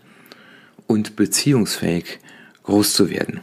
und 0.86 1.16
beziehungsfähig 1.16 2.20
groß 2.62 2.94
zu 2.94 3.10
werden. 3.10 3.40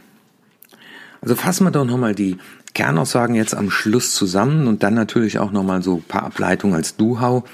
Also 1.20 1.36
fassen 1.36 1.64
wir 1.64 1.70
doch 1.70 1.84
nochmal 1.84 2.14
die 2.14 2.36
Kernaussagen 2.74 3.34
jetzt 3.34 3.54
am 3.54 3.70
Schluss 3.70 4.14
zusammen 4.14 4.66
und 4.66 4.82
dann 4.82 4.94
natürlich 4.94 5.38
auch 5.38 5.52
nochmal 5.52 5.82
so 5.82 5.96
ein 5.96 6.02
paar 6.02 6.24
Ableitungen 6.24 6.74
als 6.74 6.96
Du-Hau. 6.96 7.44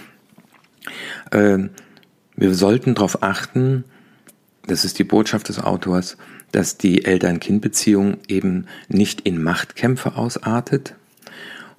Ähm, 1.32 1.70
wir 2.36 2.54
sollten 2.54 2.94
darauf 2.94 3.22
achten, 3.22 3.84
das 4.66 4.84
ist 4.84 4.98
die 4.98 5.04
Botschaft 5.04 5.48
des 5.48 5.58
Autors, 5.58 6.16
dass 6.52 6.78
die 6.78 7.04
Eltern-Kind-Beziehung 7.04 8.18
eben 8.28 8.66
nicht 8.88 9.22
in 9.22 9.42
Machtkämpfe 9.42 10.14
ausartet 10.16 10.94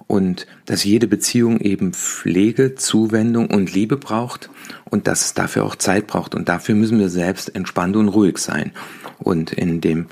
und 0.06 0.46
dass 0.66 0.84
jede 0.84 1.06
Beziehung 1.06 1.60
eben 1.60 1.92
Pflege, 1.92 2.74
Zuwendung 2.74 3.48
und 3.48 3.72
Liebe 3.72 3.96
braucht 3.96 4.50
und 4.90 5.06
dass 5.06 5.24
es 5.24 5.34
dafür 5.34 5.64
auch 5.64 5.76
Zeit 5.76 6.08
braucht 6.08 6.34
und 6.34 6.48
dafür 6.48 6.74
müssen 6.74 6.98
wir 6.98 7.08
selbst 7.08 7.54
entspannt 7.54 7.96
und 7.96 8.08
ruhig 8.08 8.38
sein. 8.38 8.72
Und 9.18 9.52
in 9.52 9.80
dem 9.80 10.06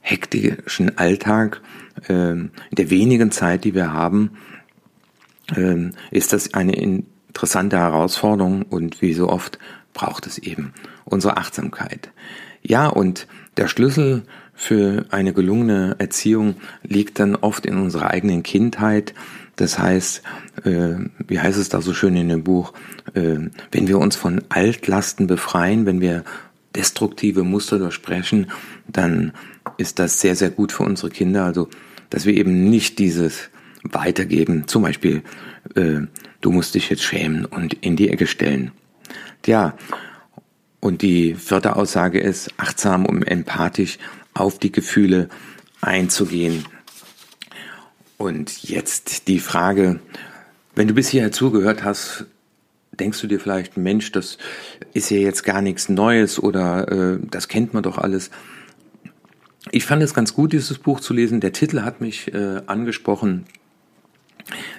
hektischen 0.00 0.98
Alltag, 0.98 1.60
in 2.08 2.50
der 2.72 2.90
wenigen 2.90 3.30
Zeit, 3.30 3.64
die 3.64 3.74
wir 3.74 3.92
haben, 3.92 4.32
äh, 5.54 5.90
ist 6.10 6.32
das 6.32 6.54
eine 6.54 6.74
interessante 6.76 7.78
Herausforderung 7.78 8.62
und 8.62 9.02
wie 9.02 9.14
so 9.14 9.28
oft 9.28 9.58
braucht 9.92 10.26
es 10.26 10.38
eben 10.38 10.72
unsere 11.04 11.36
Achtsamkeit. 11.36 12.10
Ja, 12.62 12.88
und 12.88 13.26
der 13.56 13.68
Schlüssel 13.68 14.22
für 14.54 15.06
eine 15.10 15.32
gelungene 15.32 15.96
Erziehung 15.98 16.56
liegt 16.82 17.18
dann 17.18 17.36
oft 17.36 17.66
in 17.66 17.76
unserer 17.76 18.10
eigenen 18.10 18.42
Kindheit. 18.42 19.14
Das 19.56 19.78
heißt, 19.78 20.22
äh, 20.64 20.94
wie 21.26 21.40
heißt 21.40 21.58
es 21.58 21.68
da 21.68 21.80
so 21.80 21.92
schön 21.92 22.16
in 22.16 22.28
dem 22.28 22.44
Buch, 22.44 22.72
äh, 23.14 23.50
wenn 23.72 23.88
wir 23.88 23.98
uns 23.98 24.16
von 24.16 24.42
Altlasten 24.48 25.26
befreien, 25.26 25.86
wenn 25.86 26.00
wir 26.00 26.24
destruktive 26.74 27.44
Muster 27.44 27.78
durchbrechen, 27.78 28.50
dann 28.88 29.32
ist 29.76 29.98
das 29.98 30.20
sehr, 30.20 30.36
sehr 30.36 30.50
gut 30.50 30.72
für 30.72 30.82
unsere 30.82 31.10
Kinder. 31.10 31.44
Also, 31.44 31.68
dass 32.10 32.26
wir 32.26 32.34
eben 32.34 32.68
nicht 32.68 32.98
dieses 32.98 33.50
weitergeben, 33.82 34.66
zum 34.66 34.82
Beispiel, 34.82 35.22
äh, 35.74 36.00
du 36.40 36.50
musst 36.50 36.74
dich 36.74 36.90
jetzt 36.90 37.02
schämen 37.02 37.44
und 37.44 37.74
in 37.74 37.96
die 37.96 38.08
Ecke 38.08 38.26
stellen. 38.26 38.72
Ja, 39.46 39.76
und 40.80 41.02
die 41.02 41.34
vierte 41.34 41.76
Aussage 41.76 42.20
ist, 42.20 42.50
achtsam 42.56 43.06
und 43.06 43.22
empathisch 43.22 43.98
auf 44.34 44.58
die 44.58 44.72
Gefühle 44.72 45.28
einzugehen. 45.80 46.66
Und 48.18 48.62
jetzt 48.62 49.28
die 49.28 49.38
Frage, 49.38 50.00
wenn 50.74 50.88
du 50.88 50.94
bis 50.94 51.08
hierher 51.08 51.32
zugehört 51.32 51.84
hast, 51.84 52.26
denkst 52.92 53.20
du 53.20 53.26
dir 53.26 53.40
vielleicht, 53.40 53.76
Mensch, 53.76 54.12
das 54.12 54.38
ist 54.92 55.10
ja 55.10 55.18
jetzt 55.18 55.42
gar 55.42 55.62
nichts 55.62 55.88
Neues 55.88 56.38
oder 56.38 56.90
äh, 56.90 57.18
das 57.30 57.48
kennt 57.48 57.74
man 57.74 57.82
doch 57.82 57.98
alles. 57.98 58.30
Ich 59.74 59.86
fand 59.86 60.04
es 60.04 60.14
ganz 60.14 60.34
gut, 60.34 60.52
dieses 60.52 60.78
Buch 60.78 61.00
zu 61.00 61.12
lesen. 61.12 61.40
Der 61.40 61.52
Titel 61.52 61.82
hat 61.82 62.00
mich 62.00 62.32
äh, 62.32 62.60
angesprochen. 62.66 63.44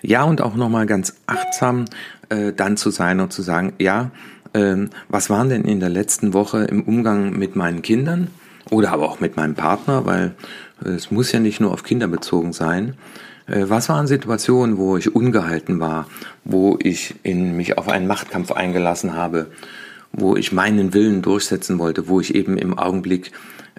Ja, 0.02 0.24
und 0.24 0.40
auch 0.40 0.56
nochmal 0.56 0.86
ganz 0.86 1.18
achtsam 1.26 1.84
äh, 2.30 2.54
dann 2.54 2.78
zu 2.78 2.92
sein 2.92 3.20
und 3.20 3.34
zu 3.34 3.42
sagen, 3.42 3.74
ja, 3.78 4.12
ähm, 4.54 4.92
was 5.10 5.30
waren 5.30 5.50
denn 5.50 5.66
in 5.66 5.82
der 5.82 5.90
letzten 5.90 6.34
Woche 6.34 6.64
im 6.64 6.82
Umgang 6.82 7.38
mit 7.38 7.58
meinen 7.58 7.82
Kindern 7.82 8.30
oder 8.70 8.94
aber 8.94 9.10
auch 9.10 9.20
mit 9.20 9.36
meinem 9.36 9.54
Partner, 9.54 10.06
weil 10.06 10.34
äh, 10.86 10.92
es 10.92 11.12
muss 11.12 11.30
ja 11.34 11.42
nicht 11.42 11.60
nur 11.60 11.74
auf 11.74 11.84
Kinder 11.84 12.08
bezogen 12.08 12.54
sein. 12.54 12.96
Äh, 13.48 13.66
was 13.68 13.90
waren 13.90 14.08
Situationen, 14.08 14.78
wo 14.78 14.96
ich 14.96 15.14
ungehalten 15.14 15.82
war, 15.82 16.08
wo 16.46 16.80
ich 16.82 17.16
in 17.22 17.58
mich 17.58 17.78
auf 17.78 17.90
einen 17.90 18.08
Machtkampf 18.08 18.54
eingelassen 18.54 19.14
habe, 19.14 19.48
wo 20.14 20.38
ich 20.38 20.54
meinen 20.54 20.94
Willen 20.94 21.22
durchsetzen 21.22 21.80
wollte, 21.80 22.08
wo 22.08 22.22
ich 22.22 22.34
eben 22.34 22.58
im 22.58 22.80
Augenblick 22.80 23.34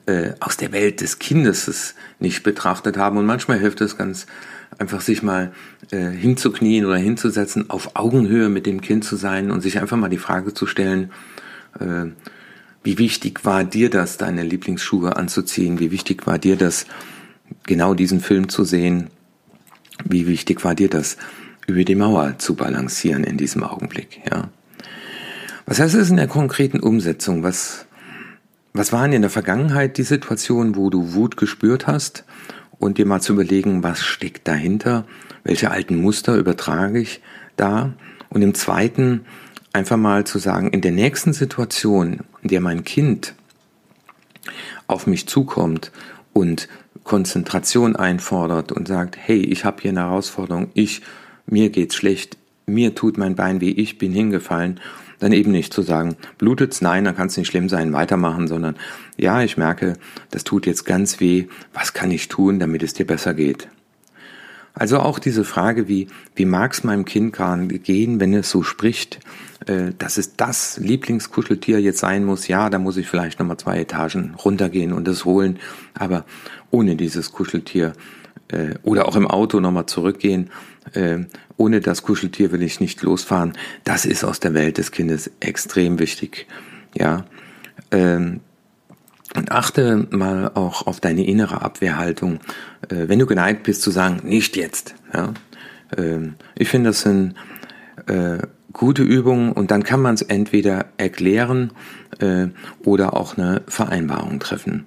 äh, 0.07 0.33
aus 0.41 0.57
der 0.57 0.73
Welt 0.73 1.01
des 1.01 1.19
Kindes 1.19 1.69
es 1.69 1.95
nicht 2.19 2.43
betrachtet 2.43 2.97
habe. 2.97 3.19
Und 3.19 3.27
manchmal 3.27 3.59
hilft 3.59 3.81
es 3.81 3.99
ganz 3.99 4.27
einfach, 4.79 5.01
sich 5.01 5.23
mal 5.23 5.53
äh, 5.91 6.11
hinzuknien 6.11 6.85
oder 6.85 6.97
hinzusetzen, 6.97 7.71
auf 7.71 7.91
Augenhöhe 7.95 8.49
mit 8.49 8.67
dem 8.67 8.81
Kind 8.81 9.05
zu 9.05 9.17
sein 9.17 9.51
und 9.51 9.61
sich 9.61 9.81
einfach 9.81 9.97
mal 9.97 10.09
die 10.09 10.19
Frage 10.19 10.55
zu 10.55 10.67
stellen, 10.67 11.11
äh, 11.81 12.07
wie 12.83 12.99
wichtig 12.99 13.45
war 13.45 13.65
dir 13.65 13.91
das, 13.91 14.17
deine 14.17 14.45
Lieblingsschuhe 14.45 15.17
anzuziehen? 15.17 15.81
Wie 15.81 15.91
wichtig 15.91 16.25
war 16.27 16.39
dir 16.39 16.55
das, 16.55 16.87
genau 17.65 17.95
diesen 17.95 18.21
Film 18.21 18.49
zu 18.49 18.63
sehen? 18.63 19.09
Wie 20.05 20.29
wichtig 20.29 20.63
war 20.65 20.77
dir 20.77 20.89
das, 20.89 21.17
über 21.67 21.83
die 21.83 21.97
Mauer 21.97 22.39
zu 22.39 22.55
balancieren 22.55 23.25
in 23.25 23.39
diesem 23.39 23.65
Augenblick? 23.65 24.21
Ja. 24.31 24.51
Was 25.67 25.81
heißt 25.81 25.97
es 25.97 26.11
in 26.11 26.17
der 26.17 26.29
konkreten 26.29 26.79
Umsetzung? 26.79 27.43
Was, 27.43 27.87
was 28.79 28.93
waren 28.93 29.13
in 29.13 29.23
der 29.23 29.31
Vergangenheit 29.31 29.99
die 29.99 30.03
Situationen, 30.03 30.77
wo 30.77 30.91
du 30.91 31.15
Wut 31.15 31.37
gespürt 31.37 31.87
hast? 31.87 32.25
Und 32.79 32.99
dir 32.99 33.07
mal 33.07 33.21
zu 33.21 33.33
überlegen, 33.33 33.83
was 33.83 34.03
steckt 34.03 34.47
dahinter? 34.47 35.07
Welche 35.45 35.71
alten 35.71 35.97
Muster 35.97 36.37
übertrage 36.37 36.99
ich 36.99 37.23
da? 37.57 37.95
Und 38.29 38.43
im 38.43 38.55
zweiten 38.55 39.25
einfach 39.73 39.97
mal 39.97 40.25
zu 40.25 40.39
sagen, 40.39 40.71
in 40.71 40.81
der 40.81 40.93
nächsten 40.93 41.33
Situation, 41.33 42.21
in 42.43 42.49
der 42.49 42.61
mein 42.61 42.85
Kind 42.85 43.35
auf 44.87 45.07
mich 45.07 45.27
zukommt 45.27 45.91
und 46.33 46.69
Konzentration 47.05 47.97
einfordert 47.97 48.73
und 48.73 48.89
sagt, 48.89 49.17
hey, 49.17 49.41
ich 49.41 49.65
habe 49.65 49.81
hier 49.83 49.91
eine 49.91 50.01
Herausforderung, 50.01 50.71
ich, 50.75 51.03
mir 51.47 51.71
geht's 51.71 51.95
schlecht, 51.95 52.37
mir 52.67 52.95
tut 52.95 53.17
mein 53.17 53.37
Bein 53.37 53.61
weh, 53.61 53.71
ich 53.71 53.99
bin 53.99 54.13
hingefallen 54.13 54.81
dann 55.19 55.33
eben 55.33 55.51
nicht 55.51 55.73
zu 55.73 55.83
sagen, 55.83 56.17
blutet's? 56.39 56.81
Nein, 56.81 57.05
dann 57.05 57.17
kann 57.17 57.29
es 57.29 57.37
nicht 57.37 57.49
schlimm 57.49 57.69
sein, 57.69 57.93
weitermachen, 57.93 58.49
sondern 58.49 58.77
ja, 59.17 59.43
ich 59.43 59.57
merke, 59.57 59.95
das 60.31 60.45
tut 60.45 60.67
jetzt 60.67 60.85
ganz 60.85 61.21
weh, 61.21 61.47
was 61.73 61.93
kann 61.93 62.11
ich 62.11 62.29
tun, 62.29 62.59
damit 62.59 62.83
es 62.83 62.93
dir 62.93 63.07
besser 63.07 63.35
geht? 63.35 63.69
Also 64.79 64.99
auch 64.99 65.19
diese 65.19 65.45
Frage, 65.45 65.89
wie, 65.89 66.09
wie 66.35 66.45
mag 66.45 66.75
es 66.75 66.85
meinem 66.85 67.07
Kind 67.07 67.35
gehen, 67.83 68.21
wenn 68.21 68.35
es 68.35 68.51
so 68.51 68.63
spricht, 68.63 69.21
äh, 69.67 69.93
dass 69.97 70.19
es 70.19 70.37
das 70.37 70.77
Lieblingskuscheltier 70.77 71.81
jetzt 71.81 71.99
sein 71.99 72.27
muss, 72.27 72.47
ja, 72.47 72.69
da 72.69 72.79
muss 72.79 72.99
ich 72.99 73.09
vielleicht 73.09 73.39
nochmal 73.39 73.57
zwei 73.57 73.81
Etagen 73.81 74.35
runtergehen 74.35 74.93
und 74.93 75.09
es 75.09 75.25
holen, 75.25 75.59
aber 75.95 76.27
ohne 76.71 76.95
dieses 76.95 77.33
Kuscheltier 77.33 77.95
äh, 78.49 78.75
oder 78.83 79.09
auch 79.09 79.17
im 79.17 79.27
Auto 79.27 79.61
nochmal 79.61 79.87
zurückgehen. 79.87 80.51
Äh, 80.93 81.21
ohne 81.57 81.81
das 81.81 82.03
Kuscheltier 82.03 82.53
will 82.53 82.63
ich 82.63 82.81
nicht 82.81 83.03
losfahren. 83.03 83.55
Das 83.85 84.05
ist 84.05 84.25
aus 84.25 84.41
der 84.41 84.55
Welt 84.55 84.79
des 84.79 84.91
Kindes 84.93 85.31
extrem 85.41 85.99
wichtig. 85.99 86.47
Ja. 86.95 87.25
Ähm, 87.91 88.41
und 89.35 89.53
achte 89.53 90.07
mal 90.11 90.51
auch 90.55 90.87
auf 90.87 91.01
deine 91.01 91.27
innere 91.27 91.63
Abwehrhaltung. 91.63 92.41
Äh, 92.89 93.09
wenn 93.09 93.19
du 93.19 93.27
geneigt 93.27 93.65
bist 93.65 93.83
zu 93.83 93.91
sagen, 93.91 94.21
nicht 94.25 94.57
jetzt. 94.57 94.95
Ja. 95.13 95.35
Ähm, 95.97 96.35
ich 96.55 96.69
finde, 96.69 96.91
das 96.91 97.03
sind 97.03 97.35
äh, 98.07 98.39
gute 98.73 99.03
Übungen 99.03 99.53
und 99.53 99.71
dann 99.71 99.83
kann 99.83 100.03
man 100.03 100.15
es 100.15 100.23
entweder 100.23 100.87
erklären 100.97 101.73
äh, 102.19 102.49
oder 102.85 103.15
auch 103.15 103.37
eine 103.37 103.63
Vereinbarung 103.67 104.39
treffen. 104.39 104.87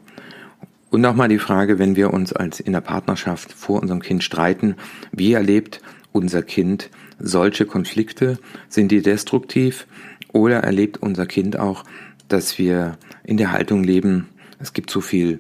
Und 0.89 1.01
nochmal 1.01 1.27
die 1.27 1.39
Frage, 1.39 1.77
wenn 1.77 1.95
wir 1.95 2.13
uns 2.13 2.33
als 2.33 2.59
in 2.59 2.73
der 2.73 2.81
Partnerschaft 2.81 3.53
vor 3.53 3.81
unserem 3.81 4.01
Kind 4.01 4.23
streiten, 4.23 4.75
wie 5.11 5.33
erlebt 5.33 5.81
unser 6.11 6.41
Kind 6.41 6.89
solche 7.19 7.65
Konflikte? 7.65 8.39
Sind 8.69 8.91
die 8.91 9.01
destruktiv? 9.01 9.85
Oder 10.31 10.59
erlebt 10.63 10.97
unser 10.97 11.25
Kind 11.25 11.57
auch, 11.57 11.83
dass 12.27 12.57
wir 12.57 12.97
in 13.23 13.37
der 13.37 13.51
Haltung 13.51 13.83
leben, 13.83 14.29
es 14.59 14.73
gibt 14.73 14.89
so 14.89 15.01
viel 15.01 15.39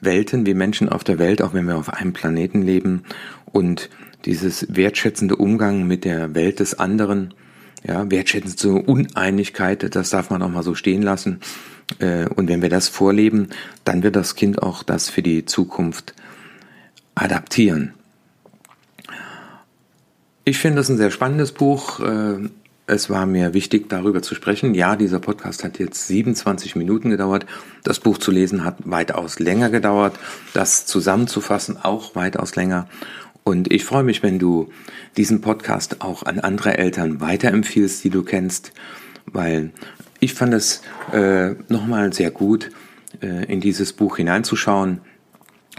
Welten 0.00 0.46
wie 0.46 0.54
Menschen 0.54 0.88
auf 0.88 1.04
der 1.04 1.18
Welt, 1.18 1.42
auch 1.42 1.54
wenn 1.54 1.66
wir 1.66 1.76
auf 1.76 1.92
einem 1.92 2.12
Planeten 2.12 2.62
leben 2.62 3.02
und 3.46 3.90
dieses 4.24 4.66
wertschätzende 4.74 5.36
Umgang 5.36 5.86
mit 5.86 6.04
der 6.04 6.34
Welt 6.34 6.60
des 6.60 6.78
anderen, 6.78 7.34
ja, 7.86 8.10
wertschätzende 8.10 8.82
Uneinigkeit, 8.82 9.94
das 9.94 10.10
darf 10.10 10.30
man 10.30 10.42
auch 10.42 10.50
mal 10.50 10.62
so 10.62 10.74
stehen 10.74 11.02
lassen. 11.02 11.40
Äh, 11.98 12.26
und 12.26 12.48
wenn 12.48 12.62
wir 12.62 12.68
das 12.68 12.88
vorleben, 12.88 13.48
dann 13.84 14.02
wird 14.02 14.16
das 14.16 14.34
Kind 14.34 14.62
auch 14.62 14.82
das 14.82 15.08
für 15.08 15.22
die 15.22 15.44
Zukunft 15.44 16.14
adaptieren. 17.14 17.94
Ich 20.44 20.58
finde 20.58 20.80
es 20.80 20.88
ein 20.88 20.96
sehr 20.96 21.10
spannendes 21.10 21.52
Buch. 21.52 22.00
Äh, 22.00 22.48
es 22.86 23.10
war 23.10 23.26
mir 23.26 23.52
wichtig, 23.52 23.90
darüber 23.90 24.22
zu 24.22 24.34
sprechen. 24.34 24.74
Ja, 24.74 24.96
dieser 24.96 25.20
Podcast 25.20 25.62
hat 25.62 25.78
jetzt 25.78 26.06
27 26.06 26.74
Minuten 26.74 27.10
gedauert. 27.10 27.44
Das 27.84 28.00
Buch 28.00 28.16
zu 28.16 28.30
lesen 28.30 28.64
hat 28.64 28.76
weitaus 28.84 29.38
länger 29.40 29.68
gedauert. 29.68 30.18
Das 30.54 30.86
zusammenzufassen 30.86 31.76
auch 31.76 32.14
weitaus 32.14 32.56
länger. 32.56 32.88
Und 33.44 33.70
ich 33.70 33.84
freue 33.84 34.04
mich, 34.04 34.22
wenn 34.22 34.38
du 34.38 34.70
diesen 35.18 35.42
Podcast 35.42 36.00
auch 36.00 36.22
an 36.22 36.38
andere 36.38 36.78
Eltern 36.78 37.20
weiterempfiehlst, 37.20 38.02
die 38.04 38.10
du 38.10 38.22
kennst, 38.22 38.72
weil 39.26 39.70
ich 40.20 40.34
fand 40.34 40.54
es 40.54 40.82
äh, 41.12 41.50
nochmal 41.68 42.12
sehr 42.12 42.30
gut, 42.30 42.70
äh, 43.22 43.44
in 43.44 43.60
dieses 43.60 43.92
Buch 43.92 44.16
hineinzuschauen. 44.16 45.00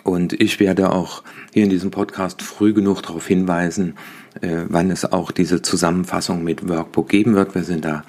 Und 0.03 0.33
ich 0.33 0.59
werde 0.59 0.91
auch 0.91 1.23
hier 1.53 1.63
in 1.63 1.69
diesem 1.69 1.91
Podcast 1.91 2.41
früh 2.41 2.73
genug 2.73 3.01
darauf 3.01 3.27
hinweisen, 3.27 3.95
äh, 4.41 4.63
wann 4.67 4.91
es 4.91 5.11
auch 5.11 5.31
diese 5.31 5.61
Zusammenfassung 5.61 6.43
mit 6.43 6.67
Workbook 6.67 7.09
geben 7.09 7.35
wird. 7.35 7.53
Wir 7.53 7.63
sind 7.63 7.83
da 7.83 8.03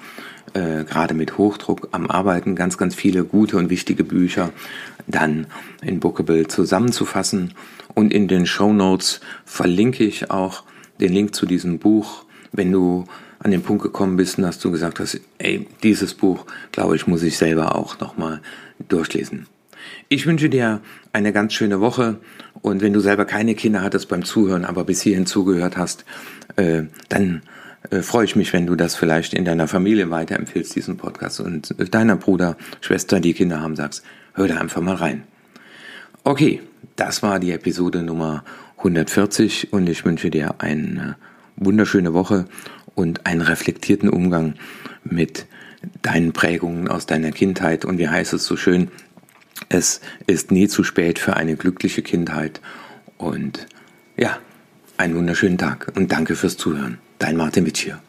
äh, 0.53 0.83
gerade 0.83 1.13
mit 1.13 1.37
Hochdruck 1.37 1.89
am 1.91 2.09
Arbeiten, 2.09 2.55
ganz, 2.55 2.77
ganz 2.77 2.95
viele 2.95 3.23
gute 3.23 3.57
und 3.57 3.69
wichtige 3.69 4.03
Bücher 4.03 4.51
dann 5.07 5.47
in 5.81 5.99
Bookable 5.99 6.47
zusammenzufassen. 6.47 7.53
Und 7.93 8.13
in 8.13 8.27
den 8.27 8.45
Show 8.45 8.71
Notes 8.71 9.19
verlinke 9.45 10.03
ich 10.03 10.31
auch 10.31 10.63
den 10.99 11.13
Link 11.13 11.35
zu 11.35 11.45
diesem 11.45 11.79
Buch, 11.79 12.25
wenn 12.51 12.71
du 12.71 13.05
an 13.43 13.51
den 13.51 13.63
Punkt 13.63 13.83
gekommen 13.83 14.17
bist 14.17 14.37
und 14.37 14.43
dass 14.43 14.59
du 14.59 14.71
gesagt 14.71 14.99
hast, 14.99 15.19
ey, 15.39 15.67
dieses 15.83 16.13
Buch, 16.13 16.45
glaube 16.71 16.95
ich, 16.95 17.07
muss 17.07 17.23
ich 17.23 17.37
selber 17.37 17.75
auch 17.75 17.99
nochmal 17.99 18.41
durchlesen. 18.87 19.47
Ich 20.09 20.27
wünsche 20.27 20.49
dir 20.49 20.81
eine 21.11 21.33
ganz 21.33 21.53
schöne 21.53 21.79
Woche 21.79 22.17
und 22.61 22.81
wenn 22.81 22.93
du 22.93 22.99
selber 22.99 23.25
keine 23.25 23.55
Kinder 23.55 23.81
hattest 23.81 24.09
beim 24.09 24.23
Zuhören, 24.23 24.65
aber 24.65 24.83
bis 24.83 25.01
hierhin 25.01 25.25
zugehört 25.25 25.75
hast, 25.75 26.05
äh, 26.55 26.83
dann 27.09 27.41
äh, 27.89 28.01
freue 28.01 28.25
ich 28.25 28.35
mich, 28.35 28.53
wenn 28.53 28.67
du 28.67 28.75
das 28.75 28.95
vielleicht 28.95 29.33
in 29.33 29.45
deiner 29.45 29.67
Familie 29.67 30.11
weiterempfehlst, 30.11 30.75
diesen 30.75 30.97
Podcast 30.97 31.39
und 31.39 31.73
deiner 31.93 32.17
Bruder, 32.17 32.57
Schwester, 32.81 33.19
die 33.19 33.33
Kinder 33.33 33.61
haben, 33.61 33.75
sagst, 33.75 34.03
hör 34.33 34.47
da 34.47 34.57
einfach 34.57 34.81
mal 34.81 34.95
rein. 34.95 35.23
Okay, 36.23 36.61
das 36.95 37.23
war 37.23 37.39
die 37.39 37.51
Episode 37.51 38.03
Nummer 38.03 38.43
140 38.77 39.73
und 39.73 39.89
ich 39.89 40.05
wünsche 40.05 40.29
dir 40.29 40.55
eine 40.59 41.15
wunderschöne 41.55 42.13
Woche 42.13 42.45
und 43.01 43.25
einen 43.25 43.41
reflektierten 43.41 44.09
Umgang 44.09 44.53
mit 45.03 45.47
deinen 46.01 46.31
Prägungen 46.31 46.87
aus 46.87 47.05
deiner 47.05 47.31
Kindheit. 47.31 47.83
Und 47.85 47.97
wie 47.97 48.07
heißt 48.07 48.33
es 48.33 48.45
so 48.45 48.55
schön, 48.55 48.89
es 49.69 50.01
ist 50.27 50.51
nie 50.51 50.67
zu 50.67 50.83
spät 50.83 51.19
für 51.19 51.35
eine 51.35 51.55
glückliche 51.55 52.01
Kindheit. 52.01 52.61
Und 53.17 53.67
ja, 54.17 54.37
einen 54.97 55.15
wunderschönen 55.15 55.57
Tag 55.57 55.91
und 55.95 56.11
danke 56.11 56.35
fürs 56.35 56.57
Zuhören. 56.57 56.99
Dein 57.19 57.35
Martin 57.35 57.65
Witsch 57.65 57.83
hier. 57.83 57.99